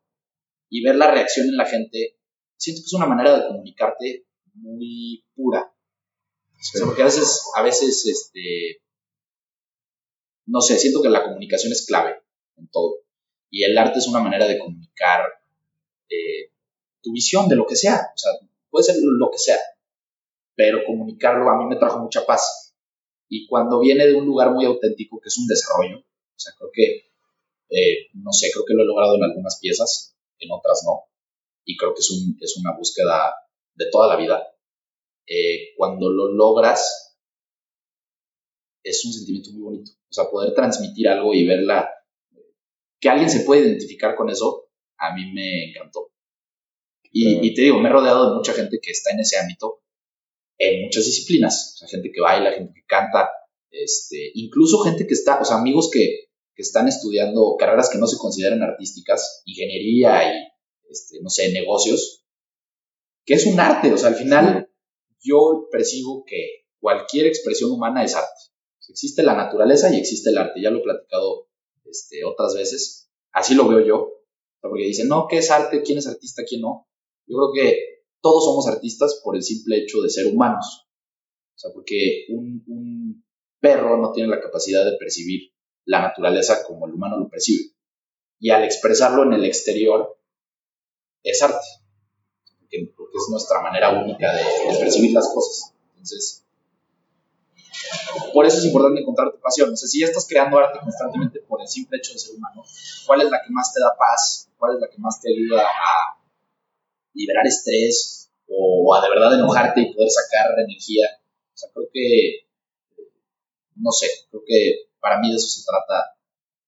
y 0.71 0.81
ver 0.81 0.95
la 0.95 1.11
reacción 1.11 1.47
en 1.47 1.57
la 1.57 1.65
gente, 1.65 2.17
siento 2.55 2.81
que 2.81 2.85
es 2.85 2.93
una 2.93 3.05
manera 3.05 3.37
de 3.37 3.47
comunicarte 3.47 4.25
muy 4.53 5.23
pura. 5.35 5.71
porque 6.85 7.01
a 7.01 7.05
veces, 7.05 7.41
a 7.55 7.61
veces, 7.61 8.05
este, 8.05 8.81
no 10.45 10.61
sé, 10.61 10.79
siento 10.79 11.01
que 11.01 11.09
la 11.09 11.23
comunicación 11.23 11.73
es 11.73 11.85
clave 11.85 12.15
en 12.55 12.69
todo. 12.69 12.99
Y 13.49 13.65
el 13.65 13.77
arte 13.77 13.99
es 13.99 14.07
una 14.07 14.21
manera 14.21 14.47
de 14.47 14.57
comunicar 14.57 15.25
eh, 16.09 16.51
tu 17.01 17.11
visión 17.11 17.49
de 17.49 17.57
lo 17.57 17.65
que 17.65 17.75
sea. 17.75 18.09
O 18.15 18.17
sea, 18.17 18.31
puede 18.69 18.85
ser 18.85 18.95
lo 19.01 19.29
que 19.29 19.39
sea, 19.39 19.59
pero 20.55 20.85
comunicarlo 20.85 21.49
a 21.49 21.57
mí 21.57 21.65
me 21.65 21.75
trajo 21.75 21.99
mucha 21.99 22.25
paz. 22.25 22.73
Y 23.27 23.45
cuando 23.47 23.81
viene 23.81 24.07
de 24.07 24.15
un 24.15 24.25
lugar 24.25 24.51
muy 24.51 24.63
auténtico, 24.63 25.19
que 25.19 25.27
es 25.27 25.37
un 25.37 25.47
desarrollo, 25.47 25.99
o 25.99 26.39
sea, 26.39 26.53
creo 26.57 26.69
que, 26.73 27.11
eh, 27.69 28.07
no 28.13 28.31
sé, 28.31 28.51
creo 28.53 28.63
que 28.65 28.73
lo 28.73 28.83
he 28.83 28.85
logrado 28.85 29.17
en 29.17 29.23
algunas 29.23 29.59
piezas, 29.59 30.10
en 30.41 30.51
otras 30.51 30.83
no. 30.86 31.05
Y 31.65 31.77
creo 31.77 31.93
que 31.93 32.01
es, 32.01 32.12
un, 32.12 32.38
es 32.41 32.57
una 32.57 32.75
búsqueda 32.75 33.33
de 33.75 33.86
toda 33.89 34.07
la 34.07 34.17
vida. 34.17 34.45
Eh, 35.25 35.74
cuando 35.77 36.10
lo 36.10 36.31
logras, 36.31 37.17
es 38.83 39.05
un 39.05 39.13
sentimiento 39.13 39.51
muy 39.51 39.62
bonito. 39.62 39.91
O 40.10 40.13
sea, 40.13 40.29
poder 40.29 40.53
transmitir 40.53 41.07
algo 41.07 41.33
y 41.33 41.45
verla, 41.45 41.89
que 43.00 43.10
alguien 43.10 43.29
se 43.29 43.41
puede 43.41 43.62
identificar 43.62 44.15
con 44.15 44.29
eso, 44.29 44.69
a 44.98 45.13
mí 45.13 45.31
me 45.31 45.69
encantó. 45.69 46.12
Y, 47.13 47.53
te 47.53 47.63
digo, 47.63 47.79
me 47.79 47.89
he 47.89 47.91
rodeado 47.91 48.29
de 48.29 48.36
mucha 48.38 48.53
gente 48.53 48.79
que 48.81 48.91
está 48.91 49.12
en 49.12 49.19
ese 49.19 49.38
ámbito, 49.38 49.81
en 50.57 50.83
muchas 50.83 51.05
disciplinas. 51.05 51.74
O 51.75 51.77
sea, 51.77 51.88
gente 51.89 52.10
que 52.12 52.21
baila, 52.21 52.53
gente 52.53 52.71
que 52.74 52.86
canta, 52.86 53.29
este, 53.69 54.31
incluso 54.36 54.79
gente 54.79 55.05
que 55.05 55.13
está, 55.13 55.41
o 55.41 55.45
sea, 55.45 55.57
amigos 55.57 55.89
que, 55.91 56.30
que 56.55 56.62
están 56.62 56.88
estudiando 56.88 57.55
carreras 57.58 57.89
que 57.89 57.98
no 57.98 58.08
se 58.08 58.17
consideran 58.17 58.62
artísticas, 58.62 59.41
ingeniería 59.46 60.34
y, 60.34 60.48
este, 60.89 61.22
no 61.22 61.29
sé, 61.29 61.51
negocios, 61.51 62.25
que 63.25 63.36
es 63.36 63.46
un 63.46 63.60
arte. 63.60 63.93
O 63.93 63.98
sea, 63.98 64.10
al 64.10 64.15
final 64.15 64.70
yo 65.20 65.67
percibo 65.72 66.24
que 66.25 66.65
cualquier 66.79 67.27
expresión 67.27 67.72
humana 67.72 68.03
es 68.03 68.15
arte. 68.15 68.29
Existe 68.89 69.24
la 69.24 69.36
naturaleza 69.36 69.93
y 69.93 70.00
existe 70.00 70.31
el 70.31 70.38
arte. 70.38 70.62
Ya 70.62 70.70
lo 70.70 70.79
he 70.79 70.84
platicado 70.84 71.48
este, 71.86 72.25
otras 72.25 72.55
veces. 72.55 73.10
Así 73.31 73.55
lo 73.55 73.67
veo 73.67 73.86
yo. 73.86 74.10
Porque 74.60 74.84
dicen, 74.84 75.08
no, 75.08 75.27
¿qué 75.29 75.38
es 75.38 75.50
arte? 75.50 75.81
¿Quién 75.81 75.98
es 75.98 76.08
artista? 76.08 76.43
¿Quién 76.48 76.62
no? 76.62 76.88
Yo 77.25 77.38
creo 77.38 77.51
que 77.53 77.79
todos 78.22 78.46
somos 78.46 78.67
artistas 78.67 79.22
por 79.24 79.36
el 79.36 79.43
simple 79.43 79.77
hecho 79.77 80.01
de 80.01 80.10
ser 80.10 80.27
humanos. 80.27 80.88
O 81.55 81.58
sea, 81.58 81.72
porque 81.74 82.25
un, 82.29 82.63
un 82.67 83.25
perro 83.60 83.98
no 83.98 84.12
tiene 84.12 84.29
la 84.29 84.41
capacidad 84.41 84.84
de 84.84 84.98
percibir 84.98 85.51
la 85.85 86.01
naturaleza 86.01 86.63
como 86.63 86.88
el 86.88 86.93
humano 86.93 87.17
lo 87.17 87.29
percibe. 87.29 87.73
Y 88.39 88.50
al 88.50 88.63
expresarlo 88.63 89.23
en 89.23 89.33
el 89.33 89.45
exterior, 89.45 90.17
es 91.23 91.41
arte. 91.41 91.65
Porque, 92.95 93.17
es 93.17 93.27
nuestra 93.29 93.61
manera 93.61 93.89
única 93.89 94.31
de, 94.33 94.79
percibir 94.79 95.11
las 95.11 95.29
cosas. 95.33 95.73
Entonces, 95.91 96.45
por 98.33 98.45
eso 98.45 98.57
es 98.57 98.65
importante 98.65 99.01
encontrar 99.01 99.31
tu 99.31 99.39
pasión. 99.39 99.71
O 99.71 99.75
sea, 99.75 99.88
si 99.88 100.00
ya 100.00 100.07
estás 100.07 100.27
creando 100.27 100.57
arte 100.57 100.79
constantemente 100.79 101.41
por 101.41 101.61
el 101.61 101.67
simple 101.67 101.97
hecho 101.97 102.13
de 102.13 102.19
ser 102.19 102.35
humano, 102.35 102.63
¿cuál 103.05 103.21
es 103.21 103.29
la 103.29 103.41
que 103.45 103.51
más 103.51 103.73
te 103.73 103.79
da 103.79 103.95
paz? 103.97 104.50
¿Cuál 104.57 104.75
es 104.75 104.81
la 104.81 104.89
que 104.89 104.97
más 104.97 105.19
te 105.21 105.29
ayuda 105.29 105.61
a 105.61 106.19
liberar 107.13 107.45
estrés 107.45 108.31
o 108.47 108.95
a 108.95 109.01
de 109.01 109.09
verdad 109.09 109.33
enojarte 109.33 109.81
y 109.81 109.93
poder 109.93 110.09
sacar 110.09 110.57
energía? 110.57 111.07
O 111.53 111.57
sea, 111.57 111.69
creo 111.73 111.88
que, 111.91 112.47
no 113.75 113.91
sé, 113.91 114.07
creo 114.29 114.43
que 114.45 114.90
para 115.01 115.20
mí 115.20 115.29
de 115.29 115.36
eso 115.36 115.48
se 115.48 115.63
trata 115.65 116.15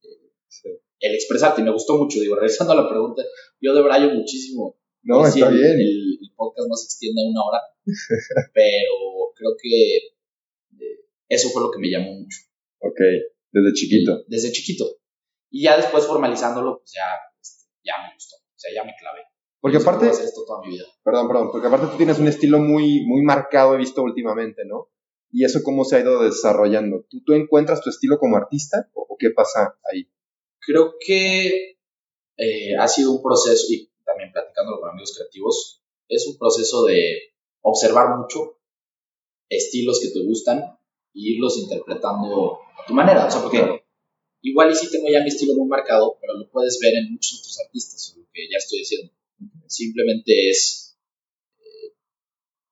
eh, 0.03 0.81
el 0.99 1.15
expresarte. 1.15 1.61
Y 1.61 1.63
me 1.63 1.71
gustó 1.71 1.97
mucho, 1.97 2.19
digo, 2.19 2.35
regresando 2.35 2.73
a 2.73 2.81
la 2.81 2.89
pregunta, 2.89 3.23
yo 3.61 3.73
debrayo 3.73 4.09
muchísimo. 4.09 4.77
No, 5.03 5.25
está 5.25 5.49
bien. 5.49 5.79
El, 5.79 6.19
el 6.21 6.31
podcast 6.35 6.67
no 6.67 6.75
se 6.75 6.85
extiende 6.85 7.21
a 7.21 7.29
una 7.29 7.41
hora, 7.43 7.61
pero 8.53 9.33
creo 9.35 9.55
que 9.61 10.13
eso 11.33 11.49
fue 11.49 11.61
lo 11.61 11.71
que 11.71 11.79
me 11.79 11.89
llamó 11.89 12.13
mucho. 12.13 12.39
Ok, 12.79 12.99
desde 13.51 13.73
chiquito. 13.73 14.23
desde 14.27 14.51
chiquito. 14.51 14.85
Y 15.49 15.63
ya 15.63 15.77
después 15.77 16.05
formalizándolo, 16.05 16.79
pues 16.79 16.91
ya, 16.93 17.05
este, 17.41 17.69
ya 17.83 17.93
me 18.01 18.13
gustó. 18.13 18.35
O 18.35 18.57
sea, 18.57 18.73
ya 18.73 18.83
me 18.83 18.93
clavé. 18.99 19.21
Porque 19.59 19.77
aparte. 19.77 20.09
Hacer 20.09 20.25
esto 20.25 20.43
toda 20.45 20.61
mi 20.61 20.69
vida. 20.73 20.85
Perdón, 21.03 21.27
perdón. 21.27 21.49
Porque 21.51 21.67
aparte 21.67 21.87
tú 21.87 21.97
tienes 21.97 22.19
un 22.19 22.27
estilo 22.27 22.59
muy, 22.59 23.05
muy 23.05 23.21
marcado, 23.21 23.75
he 23.75 23.77
visto 23.77 24.01
últimamente, 24.01 24.63
¿no? 24.65 24.89
¿Y 25.33 25.43
eso 25.45 25.61
cómo 25.63 25.83
se 25.83 25.95
ha 25.95 26.01
ido 26.01 26.23
desarrollando? 26.23 27.07
¿Tú, 27.09 27.23
tú 27.25 27.33
encuentras 27.33 27.81
tu 27.81 27.89
estilo 27.89 28.19
como 28.19 28.37
artista 28.37 28.91
o, 28.93 29.17
qué 29.17 29.31
pasa 29.31 29.79
ahí? 29.91 30.07
Creo 30.59 30.93
que 31.03 31.77
eh, 32.37 32.75
ha 32.79 32.87
sido 32.87 33.11
un 33.11 33.23
proceso, 33.23 33.65
y 33.69 33.89
también 34.05 34.31
platicándolo 34.31 34.79
con 34.79 34.91
amigos 34.91 35.15
creativos, 35.17 35.81
es 36.07 36.27
un 36.27 36.37
proceso 36.37 36.85
de 36.85 37.33
observar 37.61 38.15
mucho 38.15 38.59
estilos 39.49 39.99
que 40.01 40.09
te 40.09 40.23
gustan 40.23 40.77
y 41.13 41.35
irlos 41.35 41.57
interpretando 41.57 42.59
a 42.79 42.85
tu 42.85 42.93
manera. 42.93 43.25
O 43.25 43.31
sea, 43.31 43.41
porque 43.41 43.83
igual 44.43 44.71
y 44.71 44.75
sí 44.75 44.91
tengo 44.91 45.09
ya 45.09 45.23
mi 45.23 45.29
estilo 45.29 45.55
muy 45.55 45.67
marcado, 45.67 46.15
pero 46.21 46.37
lo 46.37 46.47
puedes 46.51 46.77
ver 46.79 46.93
en 46.93 47.11
muchos 47.11 47.39
otros 47.39 47.59
artistas, 47.65 48.15
lo 48.17 48.23
que 48.31 48.47
ya 48.51 48.57
estoy 48.59 48.81
haciendo. 48.81 49.11
Simplemente 49.65 50.49
es... 50.51 50.82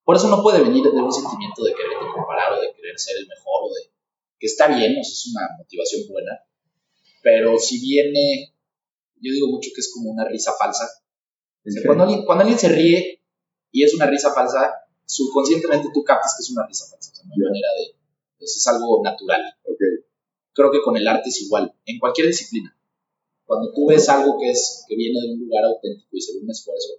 Por 0.04 0.16
eso 0.16 0.28
no 0.28 0.42
puede 0.42 0.62
venir 0.62 0.84
de 0.84 0.90
un 0.90 1.12
sentimiento 1.12 1.64
de 1.64 1.74
quererte 1.74 2.06
comparar 2.14 2.54
o 2.54 2.62
de 2.62 2.74
querer 2.74 2.98
ser 2.98 3.18
el 3.18 3.28
mejor 3.28 3.70
o 3.70 3.74
de... 3.74 3.92
que 4.40 4.48
está 4.48 4.68
bien, 4.68 4.98
o 5.00 5.04
sea, 5.04 5.14
es 5.14 5.32
una 5.34 5.58
motivación 5.58 6.02
buena, 6.10 6.32
pero 7.22 7.58
si 7.58 7.80
viene, 7.80 8.54
yo 9.22 9.32
digo 9.32 9.48
mucho 9.48 9.70
que 9.74 9.82
es 9.82 9.92
como 9.94 10.12
una 10.12 10.26
risa 10.26 10.54
falsa. 10.58 10.90
cuando, 11.86 12.04
alguien, 12.04 12.26
cuando 12.26 12.42
alguien 12.42 12.60
se 12.60 12.70
ríe 12.70 13.22
y 13.72 13.84
es 13.84 13.94
una 13.94 14.08
risa 14.08 14.34
falsa, 14.34 14.72
subconscientemente 15.06 15.90
tú 15.94 16.04
captas 16.04 16.36
que 16.38 16.42
es 16.42 16.52
una 16.52 16.66
risa 16.68 16.86
falsa. 16.90 17.12
O 17.12 17.16
sea, 17.16 17.26
no 17.26 17.34
hay 17.34 17.40
manera 17.40 17.68
de, 17.78 17.96
es 18.40 18.68
algo 18.68 19.02
natural. 19.04 19.42
Creo 20.54 20.72
que 20.72 20.82
con 20.82 20.98
el 20.98 21.08
arte 21.08 21.30
es 21.30 21.42
igual, 21.42 21.74
en 21.86 22.00
cualquier 22.00 22.28
disciplina. 22.28 22.76
Cuando 23.46 23.72
tú 23.74 23.88
ves 23.88 24.08
algo 24.10 24.38
que, 24.40 24.50
es, 24.50 24.86
que 24.88 24.96
viene 24.96 25.20
de 25.22 25.34
un 25.34 25.40
lugar 25.40 25.66
auténtico 25.66 26.10
y 26.12 26.22
se 26.22 26.34
ve 26.34 26.40
un 26.44 26.50
esfuerzo, 26.50 26.90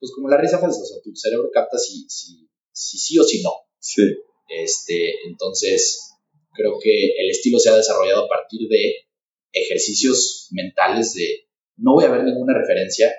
pues 0.00 0.12
como 0.14 0.28
la 0.28 0.38
risa 0.38 0.58
falsa, 0.58 0.80
o 0.80 0.84
sea, 0.84 1.02
tu 1.02 1.14
cerebro 1.14 1.50
capta 1.52 1.78
si, 1.78 2.06
si, 2.08 2.48
si 2.72 2.98
sí 2.98 3.18
o 3.18 3.22
si 3.22 3.42
no. 3.42 3.52
Sí. 3.78 4.02
Este, 4.48 5.14
entonces, 5.28 6.16
creo 6.52 6.78
que 6.82 7.12
el 7.18 7.30
estilo 7.30 7.58
se 7.58 7.68
ha 7.68 7.76
desarrollado 7.76 8.24
a 8.24 8.28
partir 8.28 8.66
de 8.68 9.06
ejercicios 9.52 10.48
mentales 10.52 11.14
de 11.14 11.48
no 11.76 11.94
voy 11.94 12.04
a 12.04 12.10
ver 12.10 12.24
ninguna 12.24 12.58
referencia, 12.58 13.12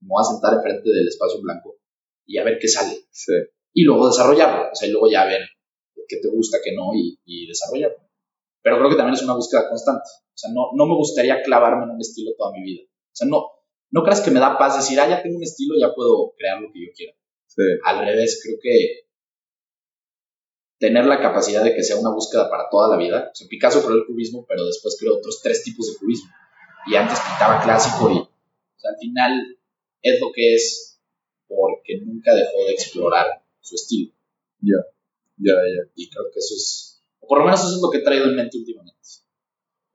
me 0.00 0.08
voy 0.08 0.22
a 0.22 0.32
sentar 0.32 0.54
enfrente 0.54 0.90
del 0.90 1.08
espacio 1.08 1.40
blanco 1.40 1.76
y 2.26 2.38
a 2.38 2.44
ver 2.44 2.58
qué 2.60 2.68
sale. 2.68 2.96
Sí. 3.10 3.32
Y 3.72 3.84
luego 3.84 4.08
desarrollarlo, 4.08 4.70
o 4.72 4.74
sea, 4.74 4.88
y 4.88 4.90
luego 4.90 5.10
ya 5.10 5.24
ver 5.26 5.42
qué 6.08 6.16
te 6.18 6.28
gusta, 6.28 6.58
qué 6.62 6.72
no, 6.72 6.94
y, 6.94 7.18
y 7.24 7.46
desarrollarlo. 7.46 7.98
Pero 8.62 8.78
creo 8.78 8.90
que 8.90 8.96
también 8.96 9.14
es 9.14 9.22
una 9.22 9.34
búsqueda 9.34 9.68
constante. 9.68 10.08
O 10.10 10.38
sea, 10.38 10.50
no, 10.52 10.70
no 10.74 10.86
me 10.86 10.96
gustaría 10.96 11.42
clavarme 11.42 11.84
en 11.84 11.90
un 11.90 12.00
estilo 12.00 12.32
toda 12.36 12.52
mi 12.52 12.62
vida. 12.62 12.82
O 12.84 13.14
sea, 13.14 13.28
no, 13.28 13.55
no 13.90 14.02
creas 14.02 14.20
que 14.20 14.30
me 14.30 14.40
da 14.40 14.58
paz 14.58 14.76
decir, 14.76 14.98
ah, 15.00 15.08
ya 15.08 15.22
tengo 15.22 15.36
un 15.36 15.42
estilo, 15.42 15.74
ya 15.80 15.94
puedo 15.94 16.34
crear 16.36 16.60
lo 16.60 16.72
que 16.72 16.86
yo 16.86 16.92
quiera. 16.94 17.14
Sí. 17.46 17.62
Al 17.84 18.04
revés, 18.04 18.40
creo 18.42 18.58
que 18.60 19.06
tener 20.78 21.06
la 21.06 21.20
capacidad 21.20 21.64
de 21.64 21.74
que 21.74 21.82
sea 21.82 21.96
una 21.96 22.12
búsqueda 22.12 22.50
para 22.50 22.68
toda 22.70 22.88
la 22.88 22.96
vida. 22.96 23.30
O 23.32 23.34
sea, 23.34 23.48
Picasso 23.48 23.82
creó 23.82 23.96
el 23.96 24.06
cubismo, 24.06 24.44
pero 24.46 24.66
después 24.66 24.96
creó 24.98 25.16
otros 25.16 25.40
tres 25.42 25.62
tipos 25.62 25.92
de 25.92 25.98
cubismo. 25.98 26.30
Y 26.86 26.94
antes 26.94 27.18
pintaba 27.18 27.62
clásico 27.62 28.10
y, 28.10 28.18
o 28.18 28.78
sea, 28.78 28.90
al 28.90 28.98
final 28.98 29.58
es 30.02 30.20
lo 30.20 30.30
que 30.32 30.54
es 30.54 31.00
porque 31.48 32.00
nunca 32.04 32.34
dejó 32.34 32.64
de 32.66 32.72
explorar 32.72 33.26
su 33.60 33.74
estilo. 33.74 34.12
Ya. 34.60 34.76
Ya, 35.38 35.54
ya. 35.54 35.90
Y 35.94 36.08
creo 36.10 36.24
que 36.32 36.38
eso 36.38 36.54
es, 36.54 37.02
o 37.20 37.26
por 37.26 37.38
lo 37.38 37.44
menos 37.44 37.60
eso 37.60 37.76
es 37.76 37.82
lo 37.82 37.90
que 37.90 37.98
he 37.98 38.02
traído 38.02 38.26
en 38.26 38.36
mente 38.36 38.58
últimamente. 38.58 38.96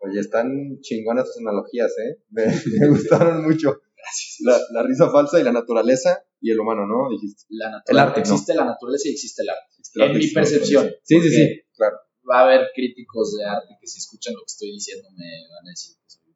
Oye, 0.01 0.19
están 0.19 0.79
chingonas 0.81 1.25
tus 1.25 1.37
analogías, 1.37 1.91
¿eh? 1.99 2.17
Me, 2.29 2.45
gustaron 2.89 3.43
mucho. 3.43 3.81
Gracias. 3.95 4.37
La, 4.41 4.57
la, 4.71 4.87
risa 4.87 5.11
falsa 5.11 5.39
y 5.39 5.43
la 5.43 5.51
naturaleza 5.51 6.23
y 6.39 6.49
el 6.49 6.59
humano, 6.59 6.87
¿no? 6.87 7.07
Dijiste. 7.09 7.43
La 7.49 7.83
el 7.85 7.99
arte, 7.99 8.21
existe 8.21 8.55
la 8.55 8.65
naturaleza 8.65 9.09
y 9.09 9.11
existe 9.11 9.43
el 9.43 9.49
arte. 9.49 10.13
en 10.13 10.17
mi 10.17 10.27
percepción. 10.31 10.91
Sí, 11.03 11.21
sí, 11.21 11.29
sí, 11.29 11.61
claro. 11.75 11.97
Va 12.27 12.39
a 12.39 12.43
haber 12.43 12.69
críticos 12.73 13.37
de 13.37 13.45
arte 13.45 13.77
que 13.79 13.87
si 13.87 13.99
escuchan 13.99 14.33
lo 14.33 14.39
que 14.39 14.51
estoy 14.51 14.71
diciendo 14.71 15.07
me 15.11 15.25
van 15.53 15.67
a 15.67 15.69
decir 15.69 15.95
que 15.95 16.09
soy... 16.09 16.35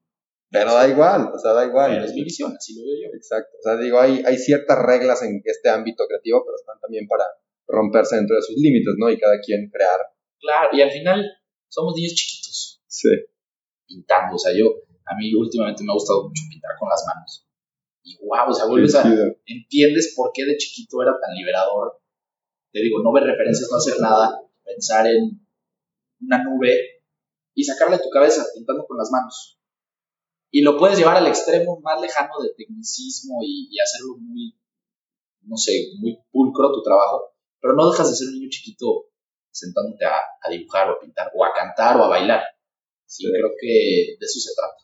Pero 0.51 0.74
da 0.74 0.88
igual, 0.88 1.31
o 1.34 1.39
sea, 1.39 1.53
da 1.53 1.65
igual. 1.65 1.91
Pero 1.91 2.05
es 2.05 2.13
mi 2.13 2.24
visión, 2.24 2.53
así 2.55 2.75
lo 2.75 2.86
veo 2.86 3.10
yo. 3.10 3.17
Exacto. 3.17 3.57
O 3.57 3.63
sea, 3.63 3.77
digo, 3.77 4.00
hay, 4.00 4.22
hay 4.25 4.38
ciertas 4.38 4.77
reglas 4.77 5.24
en 5.24 5.41
este 5.43 5.69
ámbito 5.69 6.05
creativo, 6.07 6.43
pero 6.45 6.55
están 6.55 6.79
también 6.79 7.07
para 7.07 7.25
romperse 7.67 8.15
dentro 8.15 8.36
de 8.36 8.43
sus 8.43 8.55
límites, 8.57 8.93
¿no? 8.98 9.10
Y 9.10 9.17
cada 9.17 9.39
quien 9.39 9.69
crear. 9.72 10.00
Claro, 10.39 10.69
y 10.72 10.81
al 10.81 10.91
final 10.91 11.25
somos 11.67 11.95
niños 11.95 12.13
chiquitos. 12.13 12.84
Sí. 12.88 13.10
Pintando, 13.88 14.36
o 14.36 14.39
sea, 14.39 14.51
yo, 14.56 14.65
a 15.06 15.15
mí 15.15 15.34
últimamente 15.36 15.84
me 15.84 15.92
ha 15.92 15.94
gustado 15.94 16.24
mucho 16.24 16.44
pintar 16.50 16.72
con 16.80 16.89
las 16.89 17.04
manos. 17.06 17.48
Y 18.04 18.18
wow, 18.25 18.50
o 18.50 18.54
sea, 18.54 18.65
vuelves 18.65 18.96
a, 18.96 19.04
entiendes 19.46 20.13
por 20.15 20.32
qué 20.34 20.46
de 20.46 20.58
chiquito 20.58 21.01
era 21.01 21.13
tan 21.20 21.34
liberador. 21.36 22.01
Te 22.72 22.82
digo, 22.82 23.01
no 23.01 23.13
ver 23.13 23.24
referencias, 23.24 23.70
no 23.72 23.77
hacer 23.77 24.00
nada, 24.00 24.42
pensar 24.63 25.08
en 25.08 25.46
una 26.22 26.44
nube 26.44 27.04
y 27.54 27.63
sacarle 27.63 27.96
a 27.96 28.01
tu 28.01 28.10
cabeza 28.10 28.44
pintando 28.54 28.86
con 28.86 28.98
las 28.98 29.10
manos. 29.12 29.60
Y 30.51 30.62
lo 30.62 30.77
puedes 30.77 30.98
llevar 30.98 31.18
al 31.18 31.27
extremo 31.27 31.80
más 31.82 32.01
lejano 32.01 32.42
de 32.42 32.54
tecnicismo 32.56 33.39
y, 33.44 33.70
y 33.72 33.80
hacerlo 33.80 34.18
muy, 34.20 34.58
no 35.42 35.58
sé, 35.58 35.92
muy 36.00 36.20
pulcro 36.32 36.72
tu 36.72 36.82
trabajo 36.82 37.36
pero 37.65 37.75
no 37.75 37.89
dejas 37.89 38.12
de 38.12 38.15
ser 38.15 38.27
un 38.27 38.36
niño 38.36 38.50
chiquito 38.51 39.10
sentándote 39.50 40.06
a, 40.06 40.50
dibujar 40.51 40.88
o 40.88 40.94
a 40.94 41.00
pintar 41.00 41.32
o 41.34 41.44
a 41.44 41.51
cantar 41.51 41.98
o 41.98 42.04
a 42.04 42.10
bailar. 42.10 42.44
Sí, 43.06 43.26
creo 43.32 43.52
que 43.60 44.18
de 44.20 44.26
eso 44.26 44.40
se 44.40 44.54
trata. 44.56 44.78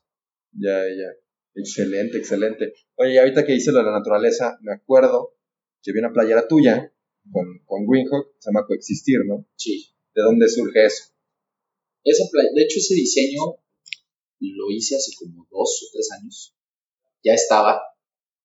Ya, 0.54 0.84
ya. 0.96 1.12
Excelente, 1.56 2.18
excelente. 2.18 2.74
Oye, 2.96 3.20
ahorita 3.20 3.46
que 3.46 3.54
dices 3.54 3.74
lo 3.74 3.80
de 3.80 3.86
la 3.86 4.00
naturaleza, 4.00 4.58
me 4.62 4.74
acuerdo 4.74 5.36
que 5.82 5.92
vi 5.92 6.00
una 6.00 6.14
playera 6.14 6.48
tuya 6.48 6.94
con, 7.32 7.60
con 7.66 7.86
Greenhawk, 7.88 8.36
se 8.40 8.50
llama 8.50 8.66
Coexistir, 8.66 9.20
¿no? 9.28 9.48
Sí. 9.56 9.88
¿De 10.14 10.22
dónde 10.22 10.48
surge 10.48 10.86
eso? 10.86 11.12
Esa 12.04 12.24
de 12.56 12.64
hecho, 12.64 12.80
ese 12.80 12.96
diseño 12.96 13.42
lo 14.40 14.72
hice 14.72 14.96
hace 14.96 15.12
como 15.18 15.48
dos 15.52 15.84
o 15.84 15.92
tres 15.94 16.12
años. 16.12 16.56
Ya 17.24 17.34
estaba. 17.34 17.82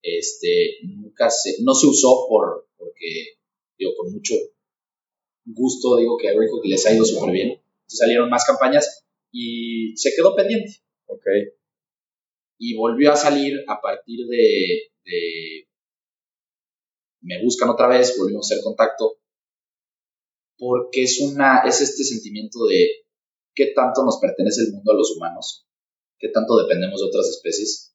Este, 0.02 0.78
nunca 0.84 1.30
se, 1.30 1.62
no 1.62 1.74
se 1.74 1.86
usó 1.86 2.26
por, 2.28 2.68
porque 2.76 3.38
digo, 3.78 3.92
con 3.96 4.12
mucho 4.12 4.34
gusto 5.46 5.96
digo 5.96 6.16
que 6.16 6.28
a 6.28 6.32
que 6.32 6.68
les 6.68 6.86
ha 6.86 6.94
ido 6.94 7.04
súper 7.04 7.32
bien. 7.32 7.60
salieron 7.86 8.28
más 8.28 8.44
campañas 8.44 9.04
y 9.32 9.65
se 9.94 10.12
quedó 10.16 10.34
pendiente. 10.34 10.72
Ok. 11.06 11.24
Y 12.58 12.76
volvió 12.76 13.12
a 13.12 13.16
salir 13.16 13.64
a 13.68 13.80
partir 13.80 14.26
de, 14.26 14.90
me 17.20 17.42
buscan 17.42 17.68
otra 17.68 17.88
vez, 17.88 18.16
volvimos 18.18 18.50
a 18.50 18.54
hacer 18.54 18.64
contacto, 18.64 19.18
porque 20.58 21.02
es, 21.02 21.20
una, 21.20 21.62
es 21.66 21.80
este 21.80 22.02
sentimiento 22.02 22.64
de 22.66 22.88
qué 23.54 23.72
tanto 23.74 24.04
nos 24.04 24.18
pertenece 24.20 24.62
el 24.62 24.72
mundo 24.72 24.92
a 24.92 24.96
los 24.96 25.14
humanos, 25.16 25.66
qué 26.18 26.28
tanto 26.28 26.56
dependemos 26.56 27.00
de 27.00 27.08
otras 27.08 27.28
especies 27.28 27.94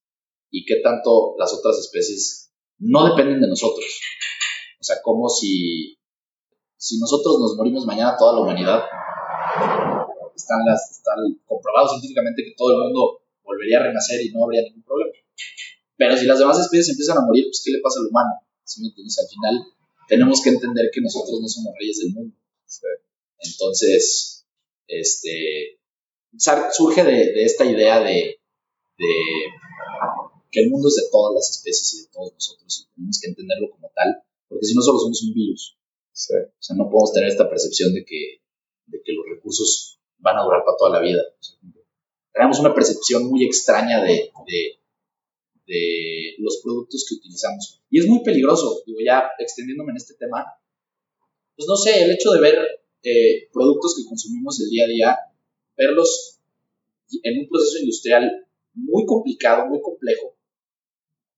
y 0.51 0.65
qué 0.65 0.81
tanto 0.81 1.35
las 1.39 1.53
otras 1.53 1.79
especies 1.79 2.51
no 2.77 3.09
dependen 3.09 3.41
de 3.41 3.47
nosotros. 3.47 3.99
O 4.79 4.83
sea, 4.83 4.97
como 5.03 5.29
si, 5.29 5.97
si 6.77 6.99
nosotros 6.99 7.39
nos 7.39 7.55
morimos 7.55 7.85
mañana, 7.85 8.15
toda 8.17 8.33
la 8.33 8.41
humanidad 8.41 8.83
están 10.35 10.65
las, 10.65 10.91
están 10.91 11.17
comprobado 11.45 11.89
científicamente 11.89 12.43
que 12.43 12.53
todo 12.57 12.71
el 12.71 12.83
mundo 12.85 13.21
volvería 13.43 13.79
a 13.79 13.83
renacer 13.83 14.21
y 14.21 14.31
no 14.31 14.45
habría 14.45 14.63
ningún 14.63 14.83
problema. 14.83 15.11
Pero 15.97 16.17
si 16.17 16.25
las 16.25 16.39
demás 16.39 16.59
especies 16.59 16.89
empiezan 16.89 17.17
a 17.17 17.25
morir, 17.25 17.45
pues 17.45 17.61
¿qué 17.63 17.71
le 17.71 17.81
pasa 17.81 17.99
al 17.99 18.07
humano? 18.07 18.31
¿Sí 18.63 18.81
me 18.81 18.87
entiendes? 18.87 19.19
Al 19.19 19.27
final 19.27 19.55
tenemos 20.07 20.41
que 20.41 20.49
entender 20.49 20.89
que 20.91 21.01
nosotros 21.01 21.39
no 21.41 21.47
somos 21.47 21.73
reyes 21.79 21.99
del 21.99 22.13
mundo. 22.13 22.35
Entonces, 23.39 24.45
este, 24.87 25.79
surge 26.71 27.03
de, 27.03 27.43
esta 27.43 27.65
idea 27.65 28.01
de, 28.01 28.39
que 30.51 30.59
el 30.59 30.69
mundo 30.69 30.87
es 30.89 30.95
de 30.95 31.09
todas 31.11 31.33
las 31.33 31.49
especies 31.49 31.93
y 31.93 32.01
de 32.03 32.09
todos 32.11 32.33
nosotros 32.33 32.87
y 32.87 32.95
tenemos 32.95 33.19
que 33.21 33.29
entenderlo 33.29 33.71
como 33.71 33.91
tal, 33.95 34.23
porque 34.47 34.65
si 34.65 34.75
no 34.75 34.81
solo 34.81 34.99
somos 34.99 35.23
un 35.23 35.33
virus. 35.33 35.77
O 36.11 36.59
sea, 36.59 36.75
no 36.75 36.89
podemos 36.89 37.13
tener 37.13 37.29
esta 37.29 37.49
percepción 37.49 37.93
de 37.93 38.03
que, 38.03 38.41
de 38.87 39.01
que 39.03 39.13
los 39.13 39.25
recursos 39.29 40.00
van 40.21 40.37
a 40.37 40.43
durar 40.43 40.63
para 40.65 40.77
toda 40.77 40.91
la 40.91 40.99
vida. 40.99 41.21
tenemos 42.33 42.59
una 42.59 42.73
percepción 42.73 43.25
muy 43.25 43.43
extraña 43.43 44.01
de, 44.03 44.31
de 45.67 46.35
los 46.39 46.59
productos 46.63 47.05
que 47.07 47.15
utilizamos. 47.15 47.81
Y 47.89 47.99
es 47.99 48.07
muy 48.07 48.23
peligroso, 48.23 48.81
digo, 48.85 48.99
ya 49.05 49.29
extendiéndome 49.39 49.91
en 49.91 49.97
este 49.97 50.15
tema, 50.15 50.45
pues 51.55 51.67
no 51.67 51.75
sé, 51.75 52.03
el 52.03 52.11
hecho 52.11 52.31
de 52.31 52.41
ver 52.41 52.57
eh, 53.03 53.49
productos 53.51 53.95
que 53.97 54.07
consumimos 54.07 54.59
el 54.61 54.69
día 54.69 54.85
a 54.85 54.87
día, 54.87 55.17
verlos 55.77 56.39
en 57.23 57.39
un 57.39 57.49
proceso 57.49 57.79
industrial 57.79 58.47
muy 58.73 59.05
complicado, 59.05 59.67
muy 59.67 59.81
complejo, 59.81 60.35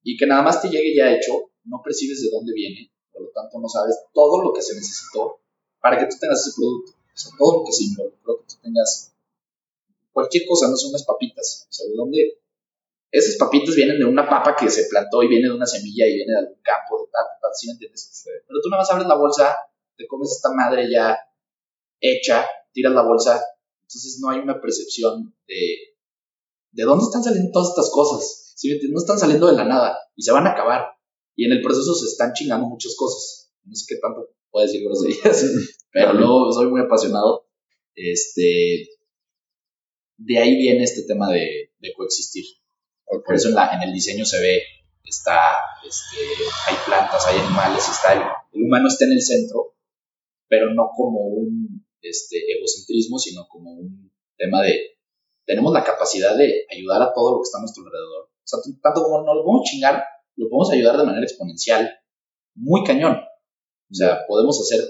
y 0.03 0.17
que 0.17 0.25
nada 0.25 0.41
más 0.41 0.61
te 0.61 0.69
llegue 0.69 0.95
ya 0.95 1.15
hecho, 1.15 1.51
no 1.65 1.81
percibes 1.83 2.21
de 2.21 2.29
dónde 2.31 2.53
viene, 2.53 2.91
por 3.11 3.23
lo 3.23 3.29
tanto 3.29 3.59
no 3.59 3.69
sabes 3.69 3.95
todo 4.13 4.41
lo 4.41 4.53
que 4.53 4.61
se 4.61 4.75
necesitó 4.75 5.39
para 5.81 5.97
que 5.97 6.05
tú 6.05 6.15
tengas 6.19 6.45
ese 6.45 6.55
producto, 6.55 6.93
o 7.13 7.17
sea, 7.17 7.31
todo 7.37 7.59
lo 7.59 7.65
que 7.65 7.71
se 7.71 7.83
involucró, 7.85 8.39
que 8.39 8.45
tú 8.47 8.55
tengas 8.61 9.13
cualquier 10.11 10.45
cosa, 10.47 10.69
no 10.69 10.75
son 10.75 10.89
unas 10.89 11.05
papitas, 11.05 11.67
o 11.69 11.73
sea, 11.73 11.87
de 11.87 11.95
dónde 11.95 12.39
esas 13.11 13.37
papitas 13.37 13.75
vienen 13.75 13.99
de 13.99 14.05
una 14.05 14.27
papa 14.27 14.55
que 14.55 14.69
se 14.69 14.85
plantó 14.89 15.21
y 15.21 15.27
viene 15.27 15.47
de 15.47 15.55
una 15.55 15.67
semilla 15.67 16.07
y 16.07 16.15
viene 16.15 16.33
de 16.33 16.39
algún 16.39 16.61
campo, 16.61 16.99
de 16.99 17.11
tal, 17.11 17.25
tal, 17.41 17.51
¿sí 17.53 17.67
me 17.67 17.73
entiendes? 17.73 18.23
Pero 18.47 18.59
tú 18.61 18.69
nada 18.69 18.81
más 18.81 18.91
abres 18.91 19.07
la 19.07 19.15
bolsa, 19.15 19.55
te 19.95 20.07
comes 20.07 20.31
esta 20.31 20.49
madre 20.53 20.89
ya 20.91 21.17
hecha, 21.99 22.47
tiras 22.71 22.93
la 22.93 23.03
bolsa, 23.03 23.43
entonces 23.81 24.19
no 24.19 24.29
hay 24.29 24.39
una 24.39 24.59
percepción 24.59 25.35
de 25.47 25.93
de 26.73 26.83
dónde 26.83 27.05
están 27.05 27.23
saliendo 27.23 27.51
todas 27.51 27.69
estas 27.69 27.89
cosas, 27.91 28.53
¿sí 28.55 28.67
me 28.67 28.73
entiendes? 28.73 28.95
No 28.95 29.01
están 29.01 29.19
saliendo 29.19 29.47
de 29.47 29.53
la 29.53 29.63
nada 29.63 29.97
y 30.15 30.23
se 30.23 30.31
van 30.31 30.47
a 30.47 30.51
acabar. 30.51 30.87
Y 31.35 31.45
en 31.45 31.51
el 31.51 31.61
proceso 31.61 31.93
se 31.93 32.07
están 32.07 32.33
chingando 32.33 32.67
muchas 32.67 32.95
cosas. 32.97 33.51
No 33.63 33.75
sé 33.75 33.85
qué 33.87 33.95
tanto 34.01 34.27
puedo 34.53 34.65
decir 34.65 34.85
groserías, 34.85 35.45
pero 35.91 36.13
luego 36.13 36.53
soy 36.53 36.67
muy 36.67 36.79
apasionado. 36.79 37.45
Este, 37.93 38.87
de 40.17 40.37
ahí 40.37 40.55
viene 40.55 40.85
este 40.85 41.03
tema 41.03 41.29
de 41.29 41.69
coexistir. 41.97 42.45
Por 43.21 43.35
eso 43.35 43.49
en, 43.49 43.55
la, 43.55 43.73
en 43.73 43.83
el 43.83 43.93
diseño 43.93 44.25
se 44.25 44.39
ve, 44.41 44.63
está, 45.03 45.57
este, 45.85 46.25
hay 46.67 46.75
plantas, 46.85 47.27
hay 47.27 47.39
animales, 47.39 47.87
está 47.87 48.13
el, 48.13 48.63
humano 48.63 48.87
está 48.87 49.05
en 49.05 49.11
el 49.11 49.21
centro, 49.21 49.75
pero 50.47 50.73
no 50.73 50.89
como 50.95 51.19
un 51.27 51.85
este, 52.01 52.39
egocentrismo, 52.57 53.19
sino 53.19 53.47
como 53.47 53.71
un 53.73 54.11
tema 54.37 54.61
de, 54.63 54.97
tenemos 55.45 55.73
la 55.73 55.83
capacidad 55.83 56.35
de 56.35 56.65
ayudar 56.71 57.01
a 57.01 57.13
todo 57.13 57.33
lo 57.33 57.37
que 57.39 57.43
está 57.43 57.57
a 57.59 57.61
nuestro 57.61 57.83
alrededor. 57.83 58.23
O 58.23 58.45
sea, 58.45 58.59
tanto 58.81 59.03
como 59.03 59.23
no 59.23 59.35
lo 59.35 59.43
podemos 59.43 59.69
chingar, 59.69 60.03
lo 60.35 60.49
podemos 60.49 60.71
ayudar 60.71 60.97
de 60.97 61.05
manera 61.05 61.23
exponencial, 61.23 61.91
muy 62.55 62.83
cañón. 62.83 63.19
O 63.93 63.95
sea, 63.95 64.25
podemos 64.27 64.59
hacer, 64.59 64.81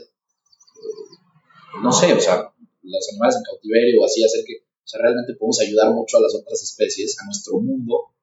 no 1.84 1.92
sé, 1.92 2.14
o 2.14 2.22
sea, 2.22 2.56
los 2.84 3.10
animales 3.12 3.36
en 3.36 3.44
cautiverio 3.44 4.00
o 4.00 4.06
así, 4.06 4.24
hacer 4.24 4.46
que, 4.48 4.63
o 4.63 4.88
sea, 4.88 5.02
realmente 5.02 5.36
podemos 5.36 5.60
ayudar 5.60 5.92
mucho 5.92 6.18
a 6.18 6.22
las 6.22 6.34
otras 6.34 6.63
especies, 6.63 7.20
a 7.20 7.26
nuestro 7.26 7.60
mundo, 7.60 8.16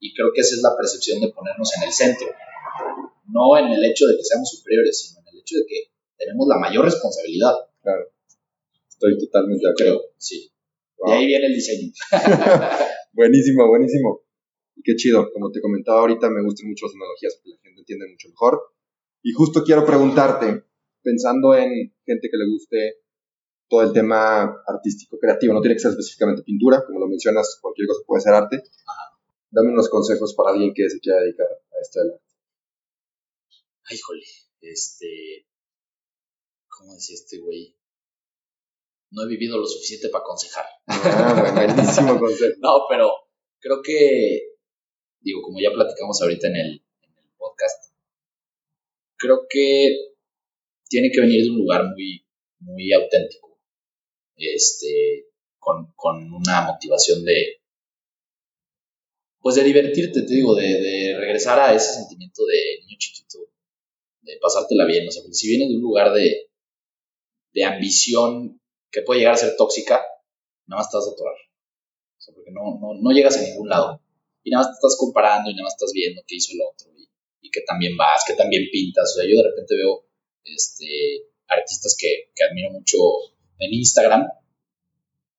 y 0.00 0.14
creo 0.14 0.32
que 0.34 0.40
esa 0.40 0.56
es 0.56 0.62
la 0.62 0.74
percepción 0.74 1.20
de 1.20 1.28
ponernos 1.28 1.68
en 1.76 1.82
el 1.84 1.92
centro. 1.92 2.28
No 3.28 3.58
en 3.58 3.68
el 3.76 3.84
hecho 3.84 4.06
de 4.06 4.16
que 4.16 4.24
seamos 4.24 4.48
superiores, 4.48 4.98
sino 4.98 5.20
en 5.20 5.28
el 5.28 5.40
hecho 5.40 5.56
de 5.56 5.66
que 5.68 5.92
tenemos 6.16 6.48
la 6.48 6.56
mayor 6.56 6.86
responsabilidad. 6.86 7.52
Claro. 7.82 8.08
Estoy 8.88 9.18
totalmente 9.18 9.66
de 9.66 9.70
acuerdo. 9.70 10.00
Creo, 10.00 10.14
sí. 10.16 10.50
Y 11.06 11.10
ahí 11.12 11.26
viene 11.26 11.46
el 11.46 11.54
diseño. 11.54 11.92
buenísimo, 13.12 13.68
buenísimo. 13.68 14.22
Y 14.76 14.82
qué 14.82 14.96
chido. 14.96 15.30
Como 15.30 15.50
te 15.52 15.60
comentaba 15.60 16.00
ahorita, 16.00 16.30
me 16.30 16.42
gustan 16.42 16.68
mucho 16.70 16.86
las 16.86 16.94
analogías 16.94 17.36
porque 17.36 17.50
la 17.50 17.60
gente 17.60 17.80
entiende 17.80 18.08
mucho 18.08 18.28
mejor. 18.30 18.60
Y 19.22 19.32
justo 19.32 19.62
quiero 19.62 19.84
preguntarte, 19.84 20.64
pensando 21.02 21.54
en 21.54 21.94
gente 22.06 22.28
que 22.30 22.36
le 22.36 22.50
guste 22.50 23.00
todo 23.68 23.82
el 23.82 23.92
tema 23.92 24.62
artístico, 24.66 25.18
creativo, 25.18 25.54
no 25.54 25.60
tiene 25.60 25.76
que 25.76 25.80
ser 25.80 25.92
específicamente 25.92 26.42
pintura, 26.42 26.84
como 26.84 26.98
lo 26.98 27.06
mencionas, 27.06 27.58
cualquier 27.62 27.86
cosa 27.86 28.00
puede 28.06 28.22
ser 28.22 28.34
arte. 28.34 28.62
Dame 29.50 29.72
unos 29.72 29.88
consejos 29.88 30.34
para 30.34 30.50
alguien 30.50 30.72
que 30.74 30.88
se 30.90 31.00
quiera 31.00 31.20
dedicar 31.20 31.46
a 31.46 31.80
este 31.80 32.00
arte. 32.00 32.20
Ay, 33.84 33.98
jole, 33.98 34.24
este, 34.60 35.46
¿cómo 36.68 36.94
decía 36.94 37.14
este 37.14 37.38
güey? 37.38 37.76
No 39.12 39.22
he 39.24 39.28
vivido 39.28 39.58
lo 39.58 39.66
suficiente 39.66 40.08
para 40.08 40.22
aconsejar. 40.22 40.66
Ah, 40.86 41.52
buenísimo 41.54 42.18
consejo. 42.20 42.56
no, 42.60 42.86
pero 42.88 43.10
creo 43.58 43.82
que, 43.82 44.56
digo, 45.20 45.42
como 45.42 45.58
ya 45.60 45.70
platicamos 45.72 46.20
ahorita 46.22 46.48
en 46.48 46.56
el, 46.56 46.84
en 47.02 47.18
el 47.18 47.30
podcast, 47.36 47.89
creo 49.20 49.46
que 49.48 50.14
tiene 50.88 51.10
que 51.12 51.20
venir 51.20 51.44
de 51.44 51.50
un 51.50 51.58
lugar 51.58 51.84
muy, 51.94 52.26
muy 52.60 52.92
auténtico, 52.92 53.60
este, 54.36 55.26
con, 55.58 55.92
con 55.94 56.32
una 56.32 56.62
motivación 56.62 57.24
de, 57.24 57.60
pues 59.40 59.54
de 59.54 59.62
divertirte, 59.62 60.22
te 60.22 60.34
digo, 60.34 60.54
de, 60.54 61.16
regresar 61.18 61.60
a 61.60 61.74
ese 61.74 61.94
sentimiento 61.94 62.44
de 62.46 62.80
niño 62.80 62.96
chiquito, 62.98 63.38
de 64.22 64.38
pasártela 64.40 64.86
bien, 64.86 65.06
o 65.06 65.10
sea, 65.10 65.22
porque 65.22 65.34
si 65.34 65.48
vienes 65.48 65.68
de 65.68 65.76
un 65.76 65.82
lugar 65.82 66.12
de, 66.12 66.50
de 67.52 67.64
ambición 67.64 68.60
que 68.90 69.02
puede 69.02 69.20
llegar 69.20 69.34
a 69.34 69.38
ser 69.38 69.54
tóxica, 69.56 70.00
nada 70.66 70.82
más 70.82 70.90
te 70.90 70.96
vas 70.96 71.06
a 71.06 71.12
atorar. 71.12 71.34
O 71.34 72.20
sea, 72.20 72.34
porque 72.34 72.50
no, 72.50 72.78
no, 72.80 73.00
no 73.00 73.10
llegas 73.12 73.36
a 73.36 73.42
ningún 73.42 73.68
lado. 73.68 74.02
Y 74.42 74.50
nada 74.50 74.64
más 74.64 74.72
te 74.72 74.78
estás 74.78 74.96
comparando 74.98 75.50
y 75.50 75.54
nada 75.54 75.64
más 75.64 75.74
estás 75.74 75.92
viendo 75.94 76.22
qué 76.26 76.36
hizo 76.36 76.52
el 76.52 76.60
otro 76.62 76.90
y 77.40 77.50
que 77.50 77.62
también 77.62 77.96
vas, 77.96 78.24
que 78.26 78.34
también 78.34 78.68
pintas. 78.70 79.12
O 79.12 79.20
sea, 79.20 79.28
yo 79.28 79.36
de 79.42 79.48
repente 79.48 79.76
veo 79.76 80.06
este, 80.44 81.30
artistas 81.46 81.96
que, 81.98 82.30
que 82.34 82.44
admiro 82.44 82.70
mucho 82.70 82.96
en 83.58 83.74
Instagram, 83.74 84.22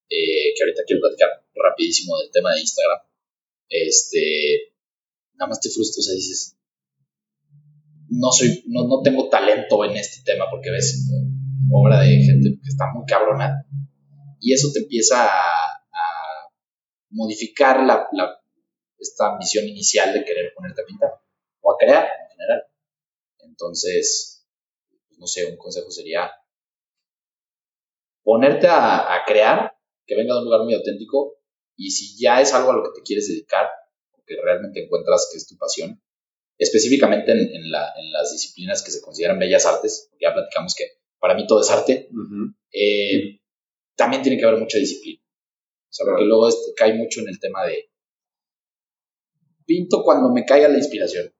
eh, 0.09 0.53
que 0.55 0.63
ahorita 0.63 0.83
quiero 0.85 1.01
platicar 1.01 1.29
rapidísimo 1.53 2.17
del 2.19 2.31
tema 2.31 2.53
de 2.53 2.61
Instagram. 2.61 2.99
Este, 3.69 4.73
nada 5.35 5.49
más 5.49 5.61
te 5.61 5.69
frustras, 5.69 6.09
o 6.09 6.15
dices, 6.15 6.57
no 8.09 8.31
soy, 8.31 8.63
no, 8.67 8.87
no 8.87 9.01
tengo 9.01 9.29
talento 9.29 9.85
en 9.85 9.95
este 9.95 10.21
tema 10.25 10.45
porque 10.51 10.69
ves 10.69 11.09
obra 11.71 12.01
de 12.01 12.17
gente 12.17 12.59
que 12.61 12.69
está 12.69 12.91
muy 12.93 13.05
cabrona. 13.05 13.65
Y 14.39 14.53
eso 14.53 14.69
te 14.73 14.79
empieza 14.79 15.27
a, 15.27 15.71
modificar 17.13 17.83
la, 17.83 18.07
esta 18.97 19.37
misión 19.37 19.67
inicial 19.67 20.13
de 20.13 20.23
querer 20.23 20.53
ponerte 20.55 20.81
a 20.81 20.85
pintar 20.85 21.09
o 21.61 21.73
a 21.73 21.77
crear 21.77 22.05
en 22.05 22.29
general. 22.31 22.63
Entonces, 23.39 24.45
pues, 25.07 25.19
no 25.19 25.27
sé, 25.27 25.45
un 25.45 25.57
consejo 25.57 25.89
sería 25.91 26.31
ponerte 28.23 28.67
a, 28.67 29.15
a 29.15 29.25
crear, 29.25 29.73
que 30.05 30.15
venga 30.15 30.33
de 30.33 30.39
un 30.39 30.45
lugar 30.45 30.63
muy 30.63 30.73
auténtico 30.73 31.37
y 31.75 31.89
si 31.91 32.21
ya 32.21 32.41
es 32.41 32.53
algo 32.53 32.71
a 32.71 32.75
lo 32.75 32.83
que 32.83 32.99
te 32.99 33.03
quieres 33.03 33.27
dedicar, 33.27 33.67
o 34.11 34.23
que 34.25 34.35
realmente 34.41 34.83
encuentras 34.83 35.29
que 35.31 35.37
es 35.37 35.47
tu 35.47 35.57
pasión, 35.57 36.01
específicamente 36.61 37.31
en, 37.31 37.71
las 37.71 38.31
disciplinas 38.31 38.83
que 38.83 38.91
se 38.91 39.01
consideran 39.01 39.39
bellas 39.39 39.65
artes, 39.65 40.07
porque 40.09 40.25
ya 40.25 40.33
platicamos 40.33 40.75
que 40.75 40.85
para 41.19 41.33
mí 41.33 41.47
todo 41.47 41.61
es 41.61 41.71
arte, 41.71 42.07
eh, 42.71 43.39
también 43.95 44.21
tiene 44.21 44.37
que 44.37 44.45
haber 44.45 44.59
mucha 44.59 44.77
disciplina. 44.77 45.23
O 45.23 45.93
sea, 45.93 46.05
porque 46.05 46.23
luego 46.23 46.47
este, 46.47 46.73
cae 46.75 46.93
mucho 46.93 47.21
en 47.21 47.29
el 47.29 47.39
tema 47.39 47.65
de 47.65 47.89
pinto 49.65 50.03
cuando 50.03 50.29
me 50.29 50.45
caiga 50.45 50.67
la 50.67 50.77
inspiración. 50.77 51.33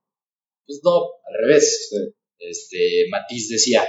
Pues 0.72 0.80
no, 0.86 1.20
al 1.28 1.48
revés. 1.48 1.92
Este, 2.40 3.06
Matiz 3.10 3.50
decía, 3.50 3.86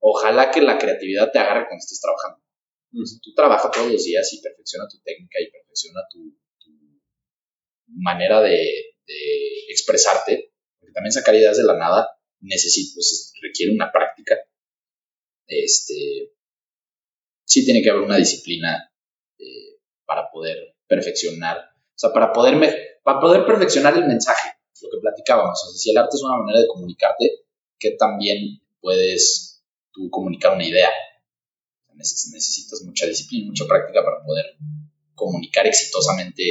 ojalá 0.00 0.50
que 0.50 0.60
la 0.60 0.78
creatividad 0.78 1.30
te 1.30 1.38
agarre 1.38 1.66
cuando 1.68 1.78
estés 1.78 2.00
trabajando. 2.00 2.42
Tú 3.22 3.34
trabajas 3.34 3.70
todos 3.70 3.92
los 3.92 4.02
días 4.02 4.32
y 4.32 4.42
perfecciona 4.42 4.88
tu 4.88 5.00
técnica 5.00 5.38
y 5.40 5.48
perfecciona 5.48 6.00
tu, 6.10 6.36
manera 7.86 8.40
de, 8.40 8.96
expresarte, 9.68 10.52
porque 10.78 10.92
también 10.92 11.12
sacar 11.12 11.36
ideas 11.36 11.56
de 11.56 11.64
la 11.64 11.76
nada 11.76 12.08
necesita, 12.40 12.94
pues, 12.94 13.32
requiere 13.40 13.72
una 13.72 13.92
práctica. 13.92 14.36
Este, 15.46 16.32
sí 17.44 17.64
tiene 17.64 17.80
que 17.80 17.90
haber 17.90 18.02
una 18.02 18.16
disciplina 18.16 18.92
eh, 19.38 19.78
para 20.04 20.30
poder 20.32 20.74
perfeccionar, 20.88 21.58
o 21.58 21.98
sea, 21.98 22.12
para 22.12 22.32
poder, 22.32 23.00
para 23.04 23.20
poder 23.20 23.46
perfeccionar 23.46 23.96
el 23.96 24.06
mensaje, 24.06 24.59
lo 24.82 24.90
que 24.90 25.00
platicábamos. 25.00 25.62
O 25.62 25.70
sea, 25.70 25.78
si 25.78 25.90
el 25.90 25.98
arte 25.98 26.16
es 26.16 26.22
una 26.22 26.38
manera 26.38 26.60
de 26.60 26.68
comunicarte, 26.68 27.44
que 27.78 27.92
también 27.92 28.60
puedes 28.80 29.62
tú 29.92 30.08
comunicar 30.10 30.54
una 30.54 30.66
idea 30.66 30.90
necesitas 32.00 32.82
mucha 32.82 33.06
disciplina, 33.06 33.48
mucha 33.48 33.66
práctica 33.66 34.04
para 34.04 34.22
poder 34.24 34.56
comunicar 35.14 35.66
exitosamente 35.66 36.42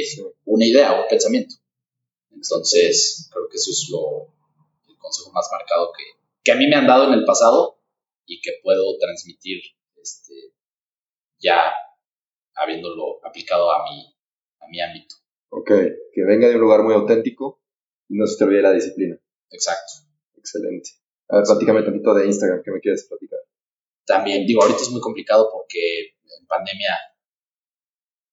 una 0.44 0.64
idea 0.64 0.92
o 0.92 1.02
un 1.02 1.08
pensamiento. 1.08 1.54
Entonces, 2.30 3.28
creo 3.32 3.48
que 3.48 3.56
eso 3.56 3.70
es 3.70 3.88
lo, 3.90 4.32
el 4.88 4.96
consejo 4.96 5.32
más 5.32 5.48
marcado 5.50 5.92
que, 5.96 6.04
que 6.42 6.52
a 6.52 6.56
mí 6.56 6.66
me 6.68 6.76
han 6.76 6.86
dado 6.86 7.08
en 7.08 7.14
el 7.14 7.24
pasado 7.24 7.80
y 8.26 8.40
que 8.40 8.52
puedo 8.62 8.96
transmitir 8.98 9.60
este, 10.00 10.54
ya 11.38 11.72
habiéndolo 12.54 13.24
aplicado 13.24 13.72
a 13.72 13.84
mi, 13.90 14.14
a 14.60 14.68
mi 14.68 14.80
ámbito. 14.80 15.16
Ok, 15.48 15.70
que 16.12 16.24
venga 16.24 16.48
de 16.48 16.54
un 16.54 16.60
lugar 16.60 16.82
muy 16.84 16.94
auténtico 16.94 17.60
y 18.10 18.18
no 18.18 18.26
se 18.26 18.36
te 18.36 18.44
olvide 18.44 18.62
la 18.62 18.72
disciplina. 18.72 19.16
Exacto. 19.50 20.04
Excelente. 20.36 20.90
A 21.28 21.36
ver, 21.36 21.44
platícame 21.44 21.82
tantito 21.82 22.12
de 22.12 22.26
Instagram, 22.26 22.62
¿qué 22.64 22.70
me 22.72 22.80
quieres 22.80 23.06
platicar? 23.08 23.38
También, 24.04 24.46
digo, 24.46 24.62
ahorita 24.62 24.82
es 24.82 24.90
muy 24.90 25.00
complicado 25.00 25.48
porque 25.52 26.16
en 26.24 26.46
pandemia 26.46 26.98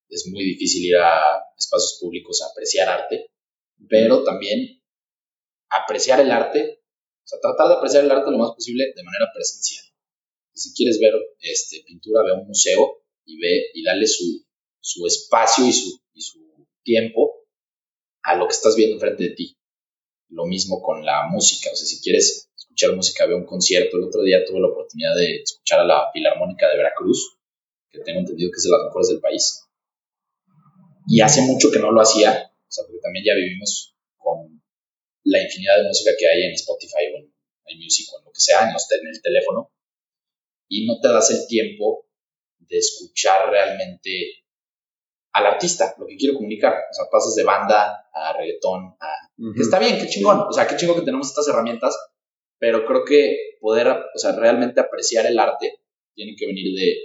es 0.10 0.28
muy 0.32 0.44
difícil 0.44 0.86
ir 0.86 0.98
a 0.98 1.22
espacios 1.56 2.00
públicos 2.02 2.42
a 2.42 2.52
apreciar 2.52 2.90
arte, 2.90 3.30
pero 3.88 4.24
también 4.24 4.82
apreciar 5.70 6.20
el 6.22 6.32
arte, 6.32 6.82
o 7.24 7.28
sea, 7.28 7.40
tratar 7.40 7.68
de 7.68 7.74
apreciar 7.76 8.04
el 8.04 8.12
arte 8.12 8.32
lo 8.32 8.40
más 8.40 8.52
posible 8.56 8.86
de 8.96 9.04
manera 9.04 9.28
presencial. 9.32 9.86
Si 10.54 10.74
quieres 10.74 11.00
ver 11.00 11.14
este, 11.42 11.84
pintura, 11.86 12.24
ve 12.24 12.32
a 12.32 12.42
un 12.42 12.48
museo 12.48 13.04
y 13.26 13.40
ve 13.40 13.70
y 13.76 13.84
dale 13.84 14.08
su, 14.08 14.44
su 14.80 15.06
espacio 15.06 15.68
y 15.68 15.74
su, 15.74 16.02
y 16.14 16.22
su 16.22 16.40
tiempo 16.82 17.46
a 18.24 18.36
lo 18.36 18.48
que 18.48 18.54
estás 18.54 18.76
viendo 18.76 18.96
enfrente 18.96 19.24
de 19.24 19.30
ti. 19.36 19.58
Lo 20.30 20.46
mismo 20.46 20.82
con 20.82 21.06
la 21.06 21.28
música, 21.28 21.70
o 21.72 21.76
sea, 21.76 21.86
si 21.88 22.02
quieres 22.02 22.50
escuchar 22.56 22.96
música, 22.96 23.26
ve 23.26 23.36
un 23.36 23.46
concierto. 23.46 23.98
El 23.98 24.04
otro 24.04 24.22
día 24.24 24.44
tuve 24.46 24.60
la 24.60 24.68
oportunidad 24.68 25.16
de 25.16 25.42
escuchar 25.42 25.80
a 25.80 25.86
la 25.86 26.10
Filarmónica 26.12 26.70
de 26.70 26.78
Veracruz, 26.78 27.38
que 27.90 28.00
tengo 28.00 28.20
entendido 28.20 28.52
que 28.52 28.58
es 28.58 28.64
de 28.64 28.72
las 28.72 28.84
mejores 28.86 29.10
del 29.10 29.20
país. 29.20 29.64
Y 31.08 31.22
hace 31.22 31.42
mucho 31.42 31.72
que 31.72 31.80
no 31.80 31.92
lo 31.92 32.02
hacía, 32.02 32.52
o 32.52 32.72
sea, 32.72 32.84
porque 32.86 33.00
también 33.02 33.26
ya 33.26 33.34
vivimos 33.34 33.96
con 34.18 34.62
la 35.24 35.42
infinidad 35.42 35.78
de 35.78 35.88
música 35.88 36.12
que 36.18 36.28
hay 36.28 36.44
en 36.44 36.54
Spotify 36.54 37.08
o 37.14 37.18
en 37.18 37.34
iMusic 37.80 38.14
o 38.14 38.20
en 38.20 38.26
lo 38.26 38.32
que 38.32 38.40
sea, 38.40 38.64
en, 38.64 38.70
en 38.70 39.08
el 39.08 39.22
teléfono, 39.22 39.72
y 40.68 40.86
no 40.86 41.00
te 41.00 41.08
das 41.08 41.32
el 41.32 41.48
tiempo 41.48 42.06
de 42.60 42.78
escuchar 42.78 43.50
realmente 43.50 44.44
al 45.38 45.46
artista, 45.46 45.94
lo 45.98 46.08
que 46.08 46.18
quiero 46.18 46.36
comunicar. 46.36 46.74
O 46.74 46.94
sea, 46.94 47.06
pasas 47.12 47.36
de 47.36 47.44
banda 47.44 48.10
a 48.14 48.34
reggaetón, 48.38 48.96
a... 49.00 49.14
está 49.60 49.80
bien, 49.80 50.00
qué 50.00 50.08
chingón. 50.08 50.42
O 50.42 50.52
sea, 50.52 50.68
qué 50.68 50.76
chingón 50.76 50.98
que 50.98 51.06
tenemos 51.06 51.28
estas 51.28 51.48
herramientas, 51.48 51.98
pero 52.60 52.86
creo 52.86 53.06
que 53.06 53.38
poder, 53.62 53.88
o 53.88 54.18
sea, 54.18 54.32
realmente 54.34 54.80
apreciar 54.82 55.26
el 55.28 55.38
arte 55.38 55.80
tiene 56.16 56.36
que 56.38 56.48
venir 56.48 56.76
de... 56.76 56.96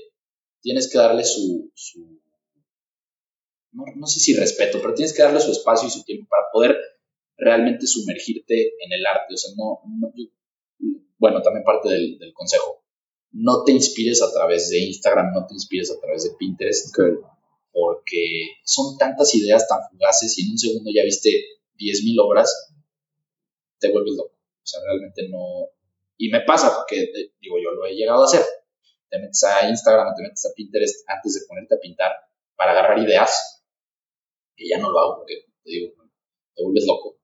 Tienes 0.62 0.90
que 0.90 0.98
darle 0.98 1.24
su... 1.24 1.70
su 1.74 2.20
no, 3.72 4.06
sé 4.06 4.20
si 4.20 4.34
respeto, 4.34 4.78
pero 4.80 4.94
tienes 4.94 5.14
que 5.14 5.22
darle 5.22 5.40
su 5.40 5.50
espacio 5.50 5.88
y 5.88 5.90
su 5.90 6.04
tiempo 6.04 6.28
para 6.28 6.44
poder 6.52 6.76
realmente 7.36 7.86
sumergirte 7.86 8.74
en 8.78 8.92
el 8.92 9.04
arte. 9.06 9.34
O 9.34 9.36
sea, 9.36 9.50
no... 9.56 9.80
bueno, 11.18 11.42
también 11.42 11.64
parte 11.64 11.90
del, 11.90 12.18
del 12.18 12.32
consejo 12.32 12.82
no 13.32 13.64
te 13.64 13.72
inspires 13.72 14.22
a 14.22 14.30
través 14.30 14.68
de 14.68 14.78
Instagram, 14.78 15.32
no 15.32 15.46
te 15.46 15.54
inspires 15.54 15.90
a 15.90 15.98
través 16.00 16.24
de 16.24 16.36
Pinterest, 16.38 16.94
porque 17.72 18.58
son 18.64 18.96
tantas 18.98 19.34
ideas 19.34 19.66
tan 19.66 19.80
fugaces 19.90 20.38
y 20.38 20.42
en 20.42 20.52
un 20.52 20.58
segundo 20.58 20.90
ya 20.94 21.04
viste 21.04 21.30
10.000 21.78 22.16
obras, 22.22 22.74
te 23.78 23.90
vuelves 23.90 24.14
loco. 24.14 24.34
O 24.34 24.66
sea, 24.66 24.80
realmente 24.84 25.28
no... 25.28 25.70
Y 26.18 26.28
me 26.30 26.42
pasa 26.42 26.72
porque, 26.76 27.10
digo, 27.40 27.56
yo 27.62 27.72
lo 27.72 27.86
he 27.86 27.94
llegado 27.94 28.22
a 28.22 28.26
hacer. 28.26 28.44
Te 29.08 29.18
metes 29.18 29.42
a 29.44 29.68
Instagram, 29.68 30.14
te 30.14 30.22
metes 30.22 30.46
a 30.46 30.54
Pinterest 30.54 31.04
antes 31.08 31.34
de 31.34 31.46
ponerte 31.48 31.74
a 31.74 31.78
pintar 31.78 32.12
para 32.54 32.72
agarrar 32.72 32.98
ideas, 32.98 33.64
que 34.56 34.68
ya 34.68 34.78
no 34.78 34.90
lo 34.90 34.98
hago 35.00 35.16
porque, 35.16 35.46
te 35.64 35.70
digo, 35.70 35.94
te 36.54 36.62
vuelves 36.62 36.86
loco. 36.86 37.18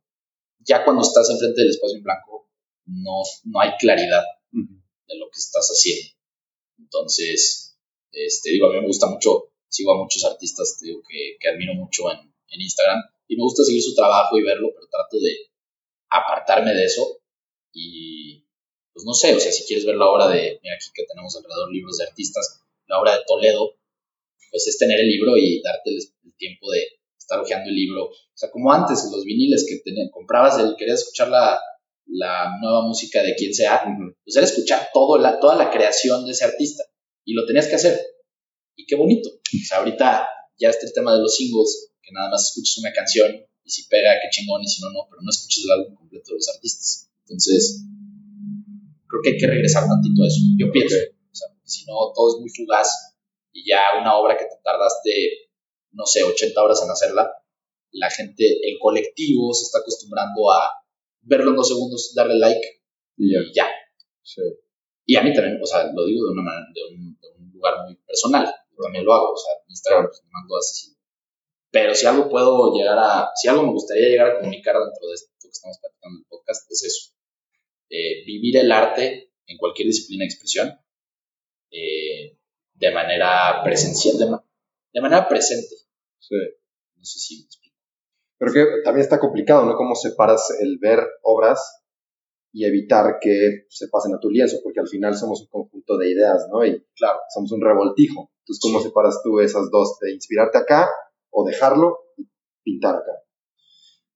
Ya 0.61 0.85
cuando 0.85 1.03
estás 1.03 1.31
enfrente 1.31 1.61
del 1.61 1.71
espacio 1.71 1.99
en 1.99 2.03
blanco, 2.03 2.51
no, 2.87 3.23
no 3.45 3.61
hay 3.61 3.71
claridad 3.79 4.25
de 4.51 5.19
lo 5.19 5.27
que 5.31 5.39
estás 5.39 5.69
haciendo. 5.69 6.13
Entonces, 6.79 7.79
este, 8.13 8.51
digo, 8.51 8.67
a 8.67 8.73
mí 8.73 8.81
me 8.81 8.87
gusta 8.87 9.07
mucho, 9.07 9.53
sigo 9.69 9.93
a 9.93 9.99
muchos 9.99 10.25
artistas 10.25 10.79
digo, 10.81 11.03
que, 11.09 11.37
que 11.39 11.49
admiro 11.49 11.75
mucho 11.75 12.11
en, 12.11 12.19
en 12.19 12.61
Instagram 12.61 13.03
y 13.29 13.37
me 13.37 13.43
gusta 13.43 13.65
seguir 13.65 13.83
su 13.83 13.95
trabajo 13.95 14.39
y 14.39 14.43
verlo, 14.43 14.69
pero 14.75 14.89
trato 14.91 15.19
de 15.21 15.37
apartarme 16.11 16.75
de 16.75 16.85
eso 16.85 17.21
y 17.73 18.45
pues 18.93 19.07
no 19.07 19.15
sé, 19.15 19.35
o 19.35 19.39
sea, 19.39 19.53
si 19.53 19.65
quieres 19.65 19.87
ver 19.87 19.95
la 19.95 20.11
obra 20.11 20.27
de, 20.27 20.59
mira 20.61 20.75
aquí 20.75 20.89
que 20.93 21.05
tenemos 21.05 21.37
alrededor 21.37 21.71
libros 21.71 21.99
de 21.99 22.05
artistas, 22.05 22.65
la 22.89 22.99
obra 22.99 23.13
de 23.13 23.23
Toledo, 23.29 23.77
pues 24.51 24.67
es 24.67 24.79
tener 24.79 24.99
el 24.99 25.07
libro 25.07 25.37
y 25.37 25.63
darte 25.63 25.91
el, 25.91 26.03
tiempo 26.37 26.71
de 26.71 26.85
estar 27.19 27.41
hojeando 27.41 27.69
el 27.69 27.75
libro. 27.75 28.05
O 28.05 28.37
sea, 28.37 28.49
como 28.51 28.73
antes, 28.73 29.09
los 29.11 29.25
viniles 29.25 29.67
que 29.69 29.79
tenían, 29.79 30.09
comprabas, 30.09 30.59
el, 30.59 30.77
querías 30.77 31.01
escuchar 31.01 31.29
la, 31.29 31.61
la 32.07 32.59
nueva 32.61 32.83
música 32.83 33.23
de 33.23 33.35
quien 33.35 33.53
sea, 33.53 33.83
pues 34.25 34.37
era 34.37 34.47
escuchar 34.47 34.89
todo 34.95 35.19
la, 35.19 35.41
toda 35.41 35.57
la 35.57 35.71
creación 35.71 36.25
de 36.25 36.33
ese 36.33 36.45
artista 36.45 36.85
y 37.25 37.35
lo 37.35 37.45
tenías 37.47 37.67
que 37.67 37.75
hacer. 37.75 38.01
Y 38.79 38.87
qué 38.87 38.95
bonito. 38.95 39.29
O 39.29 39.67
sea, 39.67 39.79
ahorita 39.79 40.27
ya 40.57 40.71
está 40.71 40.87
el 40.87 40.93
tema 40.93 41.13
de 41.13 41.21
los 41.21 41.35
singles, 41.35 41.91
que 42.01 42.13
nada 42.13 42.31
más 42.31 42.47
escuchas 42.47 42.79
una 42.79 42.93
canción 42.93 43.29
y 43.65 43.71
si 43.71 43.89
pega, 43.89 44.15
qué 44.23 44.31
chingón, 44.31 44.63
y 44.63 44.69
si 44.69 44.81
no, 44.81 44.89
no, 44.91 45.11
pero 45.11 45.21
no 45.21 45.29
escuchas 45.29 45.65
el 45.65 45.73
álbum 45.73 45.97
completo 45.97 46.31
de 46.31 46.37
los 46.37 46.49
artistas. 46.49 47.11
Entonces, 47.23 47.85
creo 49.09 49.21
que 49.23 49.31
hay 49.31 49.37
que 49.37 49.47
regresar 49.47 49.85
tantito 49.85 50.23
a 50.23 50.27
eso. 50.27 50.41
Yo 50.57 50.71
pienso, 50.71 50.97
o 50.97 51.35
sea, 51.35 51.49
si 51.65 51.85
no, 51.85 52.13
todo 52.15 52.37
es 52.37 52.41
muy 52.41 52.51
fugaz 52.51 52.89
y 53.53 53.69
ya 53.69 54.01
una 54.01 54.17
obra 54.17 54.39
que 54.39 54.45
te 54.45 54.57
tardaste, 54.63 55.51
no 55.93 56.07
sé, 56.07 56.23
80 56.23 56.63
horas 56.63 56.81
en 56.83 56.91
hacerla, 56.91 57.29
la 57.91 58.11
gente, 58.11 58.45
el 58.63 58.79
colectivo 58.79 59.53
se 59.53 59.65
está 59.65 59.81
acostumbrando 59.81 60.53
a 60.53 60.71
verlo 61.23 61.51
en 61.51 61.57
dos 61.57 61.69
segundos, 61.69 62.13
darle 62.15 62.39
like 62.39 62.83
y 63.17 63.33
ya. 63.53 63.67
Y 65.05 65.17
a 65.17 65.23
mí 65.23 65.33
también, 65.33 65.59
o 65.63 65.67
sea, 65.67 65.91
lo 65.93 66.05
digo 66.05 66.27
de 66.27 66.33
una 66.33 66.43
manera, 66.43 66.67
de 66.75 66.95
un, 66.95 67.19
lugar 67.53 67.75
muy 67.85 67.97
personal. 67.97 68.47
También 68.83 69.05
lo 69.05 69.13
hago, 69.13 69.33
o 69.33 69.37
sea, 69.37 69.55
Instagram 69.67 70.07
pues, 70.07 70.23
me 70.25 70.31
mando 70.33 70.57
así. 70.57 70.97
Pero 71.71 71.95
si 71.95 72.07
algo 72.07 72.29
puedo 72.29 72.73
llegar 72.75 72.99
a, 72.99 73.31
si 73.35 73.49
algo 73.49 73.65
me 73.65 73.73
gustaría 73.73 74.09
llegar 74.09 74.31
a 74.31 74.39
comunicar 74.39 74.75
dentro 74.75 75.09
de 75.09 75.15
esto 75.15 75.31
que 75.41 75.49
estamos 75.49 75.79
platicando 75.81 76.17
en 76.17 76.21
el 76.23 76.29
podcast, 76.29 76.71
es 76.71 76.85
eso. 76.85 77.15
Eh, 77.91 78.25
vivir 78.25 78.57
el 78.57 78.73
arte 78.73 79.33
en 79.47 79.59
cualquier 79.59 79.89
disciplina 79.89 80.23
de 80.23 80.27
expresión 80.27 80.79
eh, 81.71 82.39
de 82.75 82.91
manera 82.91 83.63
presencial, 83.65 84.19
de, 84.19 84.27
de 84.93 85.01
manera 85.01 85.29
presente. 85.29 85.75
Sí. 86.19 86.37
No 86.97 87.05
sé 87.05 87.19
si 87.19 87.49
pero 88.39 88.53
que 88.53 88.65
también 88.85 89.03
está 89.03 89.19
complicado, 89.19 89.67
¿no? 89.67 89.75
Cómo 89.77 89.95
separas 89.97 90.57
el 90.61 90.79
ver 90.79 91.01
obras 91.23 91.83
y 92.53 92.65
evitar 92.65 93.19
que 93.21 93.67
se 93.69 93.89
pasen 93.89 94.15
a 94.15 94.21
tu 94.21 94.31
lienzo, 94.31 94.59
porque 94.63 94.81
al 94.81 94.89
final 94.89 95.17
somos 95.17 95.43
un 95.43 95.49
conjunto 95.49 95.99
de 95.99 96.13
ideas, 96.13 96.47
¿no? 96.51 96.65
Y 96.65 96.87
claro, 96.95 97.19
somos 97.35 97.51
un 97.53 97.61
revoltijo. 97.61 98.31
Entonces, 98.49 98.63
¿cómo 98.63 98.81
separas 98.81 99.21
tú 99.23 99.41
esas 99.41 99.71
dos? 99.71 99.99
¿De 100.01 100.13
inspirarte 100.13 100.57
acá 100.57 100.89
o 101.31 101.45
dejarlo 101.45 101.99
y 102.17 102.27
pintar 102.63 102.95
acá? 102.97 103.13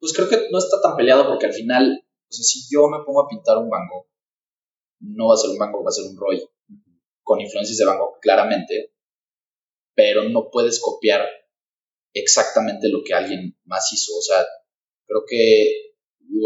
Pues 0.00 0.14
creo 0.14 0.26
que 0.28 0.48
no 0.50 0.58
está 0.58 0.80
tan 0.80 0.96
peleado 0.96 1.26
porque 1.26 1.44
al 1.44 1.52
final, 1.52 2.02
o 2.02 2.32
sea, 2.32 2.42
si 2.42 2.62
yo 2.74 2.88
me 2.88 3.04
pongo 3.04 3.20
a 3.20 3.28
pintar 3.28 3.58
un 3.58 3.68
Van 3.68 3.86
Gogh, 3.92 4.06
no 5.00 5.28
va 5.28 5.34
a 5.34 5.36
ser 5.36 5.50
un 5.50 5.58
Van 5.58 5.70
Gogh, 5.70 5.84
va 5.84 5.90
a 5.90 5.92
ser 5.92 6.06
un 6.06 6.16
Roy, 6.16 6.42
con 7.22 7.40
influencias 7.42 7.76
de 7.76 7.84
Van 7.84 7.98
Gogh 7.98 8.18
claramente, 8.22 8.94
pero 9.94 10.26
no 10.30 10.48
puedes 10.50 10.80
copiar 10.80 11.28
exactamente 12.14 12.88
lo 12.88 13.02
que 13.04 13.12
alguien 13.12 13.54
más 13.64 13.92
hizo. 13.92 14.16
O 14.16 14.22
sea, 14.22 14.46
creo 15.06 15.24
que 15.28 15.92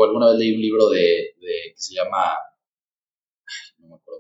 alguna 0.05 0.31
vez 0.31 0.39
leí 0.39 0.55
un 0.55 0.61
libro 0.61 0.89
de, 0.89 1.37
que 1.41 1.75
se 1.77 1.95
llama, 1.95 2.35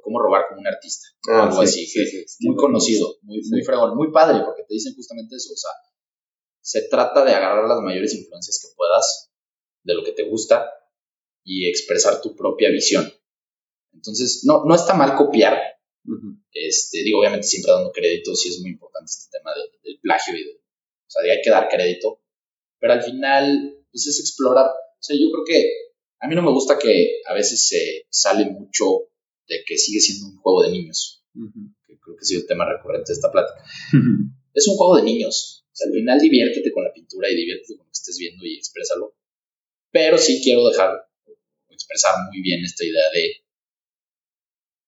cómo 0.06 0.22
robar 0.22 0.44
como 0.48 0.60
un 0.60 0.68
artista, 0.68 1.08
ah, 1.30 1.48
algo 1.48 1.62
así, 1.62 1.84
muy 2.40 2.54
conocido, 2.54 3.16
muy, 3.22 3.42
muy 3.50 3.62
fregón, 3.64 3.96
muy 3.96 4.12
padre, 4.12 4.40
porque 4.44 4.62
te 4.62 4.74
dicen 4.74 4.94
justamente 4.94 5.34
eso, 5.34 5.52
o 5.52 5.56
sea, 5.56 5.70
se 6.60 6.88
trata 6.88 7.24
de 7.24 7.32
agarrar 7.32 7.68
las 7.68 7.80
mayores 7.80 8.14
influencias 8.14 8.60
que 8.62 8.72
puedas 8.76 9.32
de 9.82 9.94
lo 9.94 10.04
que 10.04 10.12
te 10.12 10.22
gusta 10.28 10.70
y 11.44 11.68
expresar 11.68 12.20
tu 12.20 12.36
propia 12.36 12.70
visión. 12.70 13.12
Entonces, 13.92 14.42
no, 14.44 14.64
no 14.64 14.76
está 14.76 14.94
mal 14.94 15.16
copiar, 15.16 15.60
este, 16.52 17.02
digo, 17.02 17.18
obviamente 17.18 17.48
siempre 17.48 17.72
dando 17.72 17.90
crédito, 17.90 18.32
sí 18.36 18.50
es 18.50 18.60
muy 18.60 18.70
importante 18.70 19.10
este 19.10 19.36
tema 19.36 19.50
del 19.82 19.98
plagio 20.00 20.36
y 20.36 20.44
de, 20.44 20.52
o 20.52 21.10
sea, 21.10 21.22
hay 21.22 21.42
que 21.42 21.50
dar 21.50 21.68
crédito, 21.68 22.22
pero 22.78 22.92
al 22.92 23.02
final, 23.02 23.76
pues 23.90 24.06
es 24.06 24.20
explorar. 24.20 24.66
O 24.66 25.02
sea, 25.02 25.16
yo 25.18 25.32
creo 25.32 25.44
que 25.44 25.72
a 26.20 26.28
mí 26.28 26.36
no 26.36 26.42
me 26.42 26.52
gusta 26.52 26.78
que 26.78 27.20
a 27.26 27.34
veces 27.34 27.66
se 27.66 28.06
sale 28.08 28.46
mucho 28.46 29.08
de 29.48 29.62
que 29.64 29.78
sigue 29.78 30.00
siendo 30.00 30.26
un 30.26 30.36
juego 30.38 30.62
de 30.62 30.70
niños, 30.70 31.24
que 31.86 31.98
creo 31.98 32.16
que 32.16 32.22
ha 32.22 32.24
sido 32.24 32.40
el 32.42 32.46
tema 32.46 32.70
recurrente 32.70 33.12
de 33.12 33.14
esta 33.14 33.30
plática. 33.30 33.62
Es 34.54 34.66
un 34.68 34.76
juego 34.76 34.96
de 34.96 35.02
niños. 35.02 35.66
O 35.70 35.76
sea, 35.76 35.88
al 35.88 35.92
final 35.92 36.18
diviértete 36.18 36.72
con 36.72 36.82
la 36.82 36.92
pintura 36.92 37.30
y 37.30 37.36
diviértete 37.36 37.76
con 37.76 37.84
lo 37.86 37.90
que 37.90 37.98
estés 37.98 38.16
viendo 38.18 38.44
y 38.46 38.56
exprésalo. 38.56 39.14
Pero 39.90 40.16
sí 40.16 40.40
quiero 40.42 40.66
dejar, 40.66 40.96
expresar 41.68 42.14
muy 42.30 42.40
bien 42.40 42.64
esta 42.64 42.84
idea 42.84 43.04
de, 43.12 43.44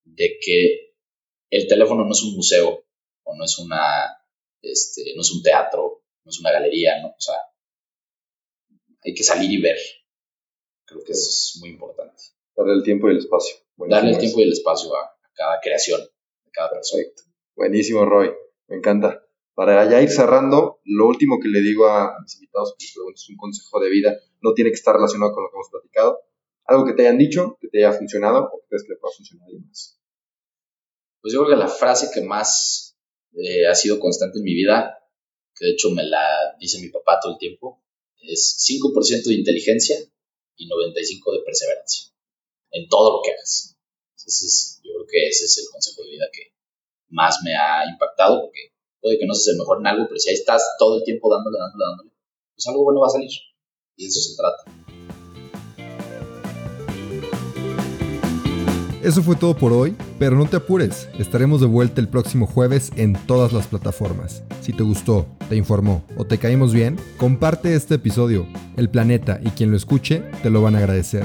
de 0.04 0.38
que 0.40 0.94
el 1.50 1.66
teléfono 1.68 2.04
no 2.04 2.12
es 2.12 2.22
un 2.22 2.34
museo 2.34 2.88
no 3.36 3.44
es 3.44 3.58
una, 3.58 4.16
este, 4.62 5.14
no 5.14 5.22
es 5.22 5.30
un 5.32 5.42
teatro, 5.42 6.04
no 6.24 6.30
es 6.30 6.40
una 6.40 6.52
galería, 6.52 7.00
¿no? 7.02 7.08
O 7.08 7.20
sea, 7.20 7.36
hay 9.04 9.14
que 9.14 9.22
salir 9.22 9.50
y 9.50 9.60
ver. 9.60 9.78
Creo 10.84 11.04
que 11.04 11.12
eso 11.12 11.28
es 11.28 11.56
muy 11.60 11.70
importante. 11.70 12.22
Darle 12.58 12.72
el 12.72 12.82
tiempo 12.82 13.06
y 13.06 13.12
el 13.12 13.18
espacio. 13.18 13.56
Darle 13.88 14.10
el 14.10 14.18
tiempo 14.18 14.40
y 14.40 14.42
el 14.42 14.52
espacio 14.52 14.92
a, 14.96 15.16
cada 15.32 15.60
creación, 15.62 16.00
a 16.00 16.50
cada 16.50 16.70
persona. 16.70 17.04
Buenísimo, 17.54 18.04
Roy. 18.04 18.32
Me 18.66 18.78
encanta. 18.78 19.24
Para 19.54 19.88
ya 19.88 20.02
ir 20.02 20.10
cerrando, 20.10 20.80
lo 20.84 21.06
último 21.06 21.38
que 21.40 21.48
le 21.48 21.60
digo 21.60 21.86
a 21.86 22.18
mis 22.20 22.34
invitados 22.34 22.74
que 22.76 22.84
es 22.84 23.28
un 23.30 23.36
consejo 23.36 23.78
de 23.78 23.90
vida, 23.90 24.16
no 24.40 24.54
tiene 24.54 24.70
que 24.70 24.74
estar 24.74 24.92
relacionado 24.92 25.32
con 25.34 25.44
lo 25.44 25.50
que 25.50 25.56
hemos 25.56 25.70
platicado. 25.70 26.18
Algo 26.64 26.84
que 26.84 26.94
te 26.94 27.02
hayan 27.02 27.18
dicho, 27.18 27.58
que 27.60 27.68
te 27.68 27.78
haya 27.78 27.96
funcionado 27.96 28.50
o 28.52 28.60
que 28.60 28.66
crees 28.70 28.82
que 28.82 28.94
le 28.94 28.98
pueda 28.98 29.14
funcionar 29.14 29.44
a 29.44 29.46
alguien 29.46 29.68
más. 29.68 30.00
Pues 31.20 31.32
yo 31.32 31.44
creo 31.44 31.54
que 31.56 31.60
la 31.60 31.68
frase 31.68 32.10
que 32.12 32.26
más 32.26 32.98
eh, 33.34 33.68
ha 33.68 33.74
sido 33.76 34.00
constante 34.00 34.38
en 34.38 34.44
mi 34.44 34.54
vida, 34.54 34.98
que 35.54 35.66
de 35.66 35.72
hecho 35.74 35.90
me 35.92 36.02
la 36.02 36.26
dice 36.58 36.80
mi 36.80 36.88
papá 36.88 37.20
todo 37.22 37.34
el 37.34 37.38
tiempo, 37.38 37.84
es 38.20 38.58
5% 38.68 39.28
de 39.28 39.34
inteligencia 39.34 39.96
y 40.56 40.68
95% 40.68 41.38
de 41.38 41.44
perseverancia 41.44 42.17
en 42.70 42.88
todo 42.88 43.18
lo 43.18 43.22
que 43.22 43.32
hagas. 43.32 43.76
Entonces, 44.16 44.80
yo 44.84 44.92
creo 44.94 45.06
que 45.08 45.28
ese 45.28 45.44
es 45.44 45.58
el 45.58 45.64
consejo 45.72 46.02
de 46.02 46.10
vida 46.10 46.26
que 46.32 46.52
más 47.08 47.38
me 47.44 47.54
ha 47.56 47.88
impactado, 47.90 48.42
porque 48.42 48.72
puede 49.00 49.18
que 49.18 49.26
no 49.26 49.34
seas 49.34 49.54
el 49.54 49.58
mejor 49.58 49.78
en 49.80 49.86
algo, 49.86 50.06
pero 50.06 50.18
si 50.18 50.30
ahí 50.30 50.36
estás 50.36 50.62
todo 50.78 50.98
el 50.98 51.04
tiempo 51.04 51.32
dándole, 51.32 51.58
dándole, 51.58 51.84
dándole, 51.84 52.10
pues 52.54 52.66
algo 52.66 52.84
bueno 52.84 53.00
va 53.00 53.06
a 53.06 53.10
salir. 53.10 53.30
Y 53.96 54.04
de 54.04 54.08
eso 54.08 54.20
se 54.20 54.36
trata. 54.36 54.88
Eso 59.02 59.22
fue 59.22 59.36
todo 59.36 59.56
por 59.56 59.72
hoy, 59.72 59.96
pero 60.18 60.36
no 60.36 60.46
te 60.46 60.56
apures, 60.56 61.08
estaremos 61.18 61.60
de 61.60 61.66
vuelta 61.66 62.00
el 62.00 62.08
próximo 62.08 62.46
jueves 62.46 62.90
en 62.96 63.14
todas 63.26 63.52
las 63.52 63.68
plataformas. 63.68 64.42
Si 64.60 64.72
te 64.72 64.82
gustó, 64.82 65.26
te 65.48 65.56
informó 65.56 66.04
o 66.16 66.26
te 66.26 66.38
caímos 66.38 66.74
bien, 66.74 66.98
comparte 67.16 67.74
este 67.74 67.94
episodio. 67.94 68.46
El 68.76 68.90
planeta 68.90 69.40
y 69.42 69.50
quien 69.50 69.70
lo 69.70 69.76
escuche 69.76 70.22
te 70.42 70.50
lo 70.50 70.62
van 70.62 70.74
a 70.74 70.78
agradecer. 70.78 71.24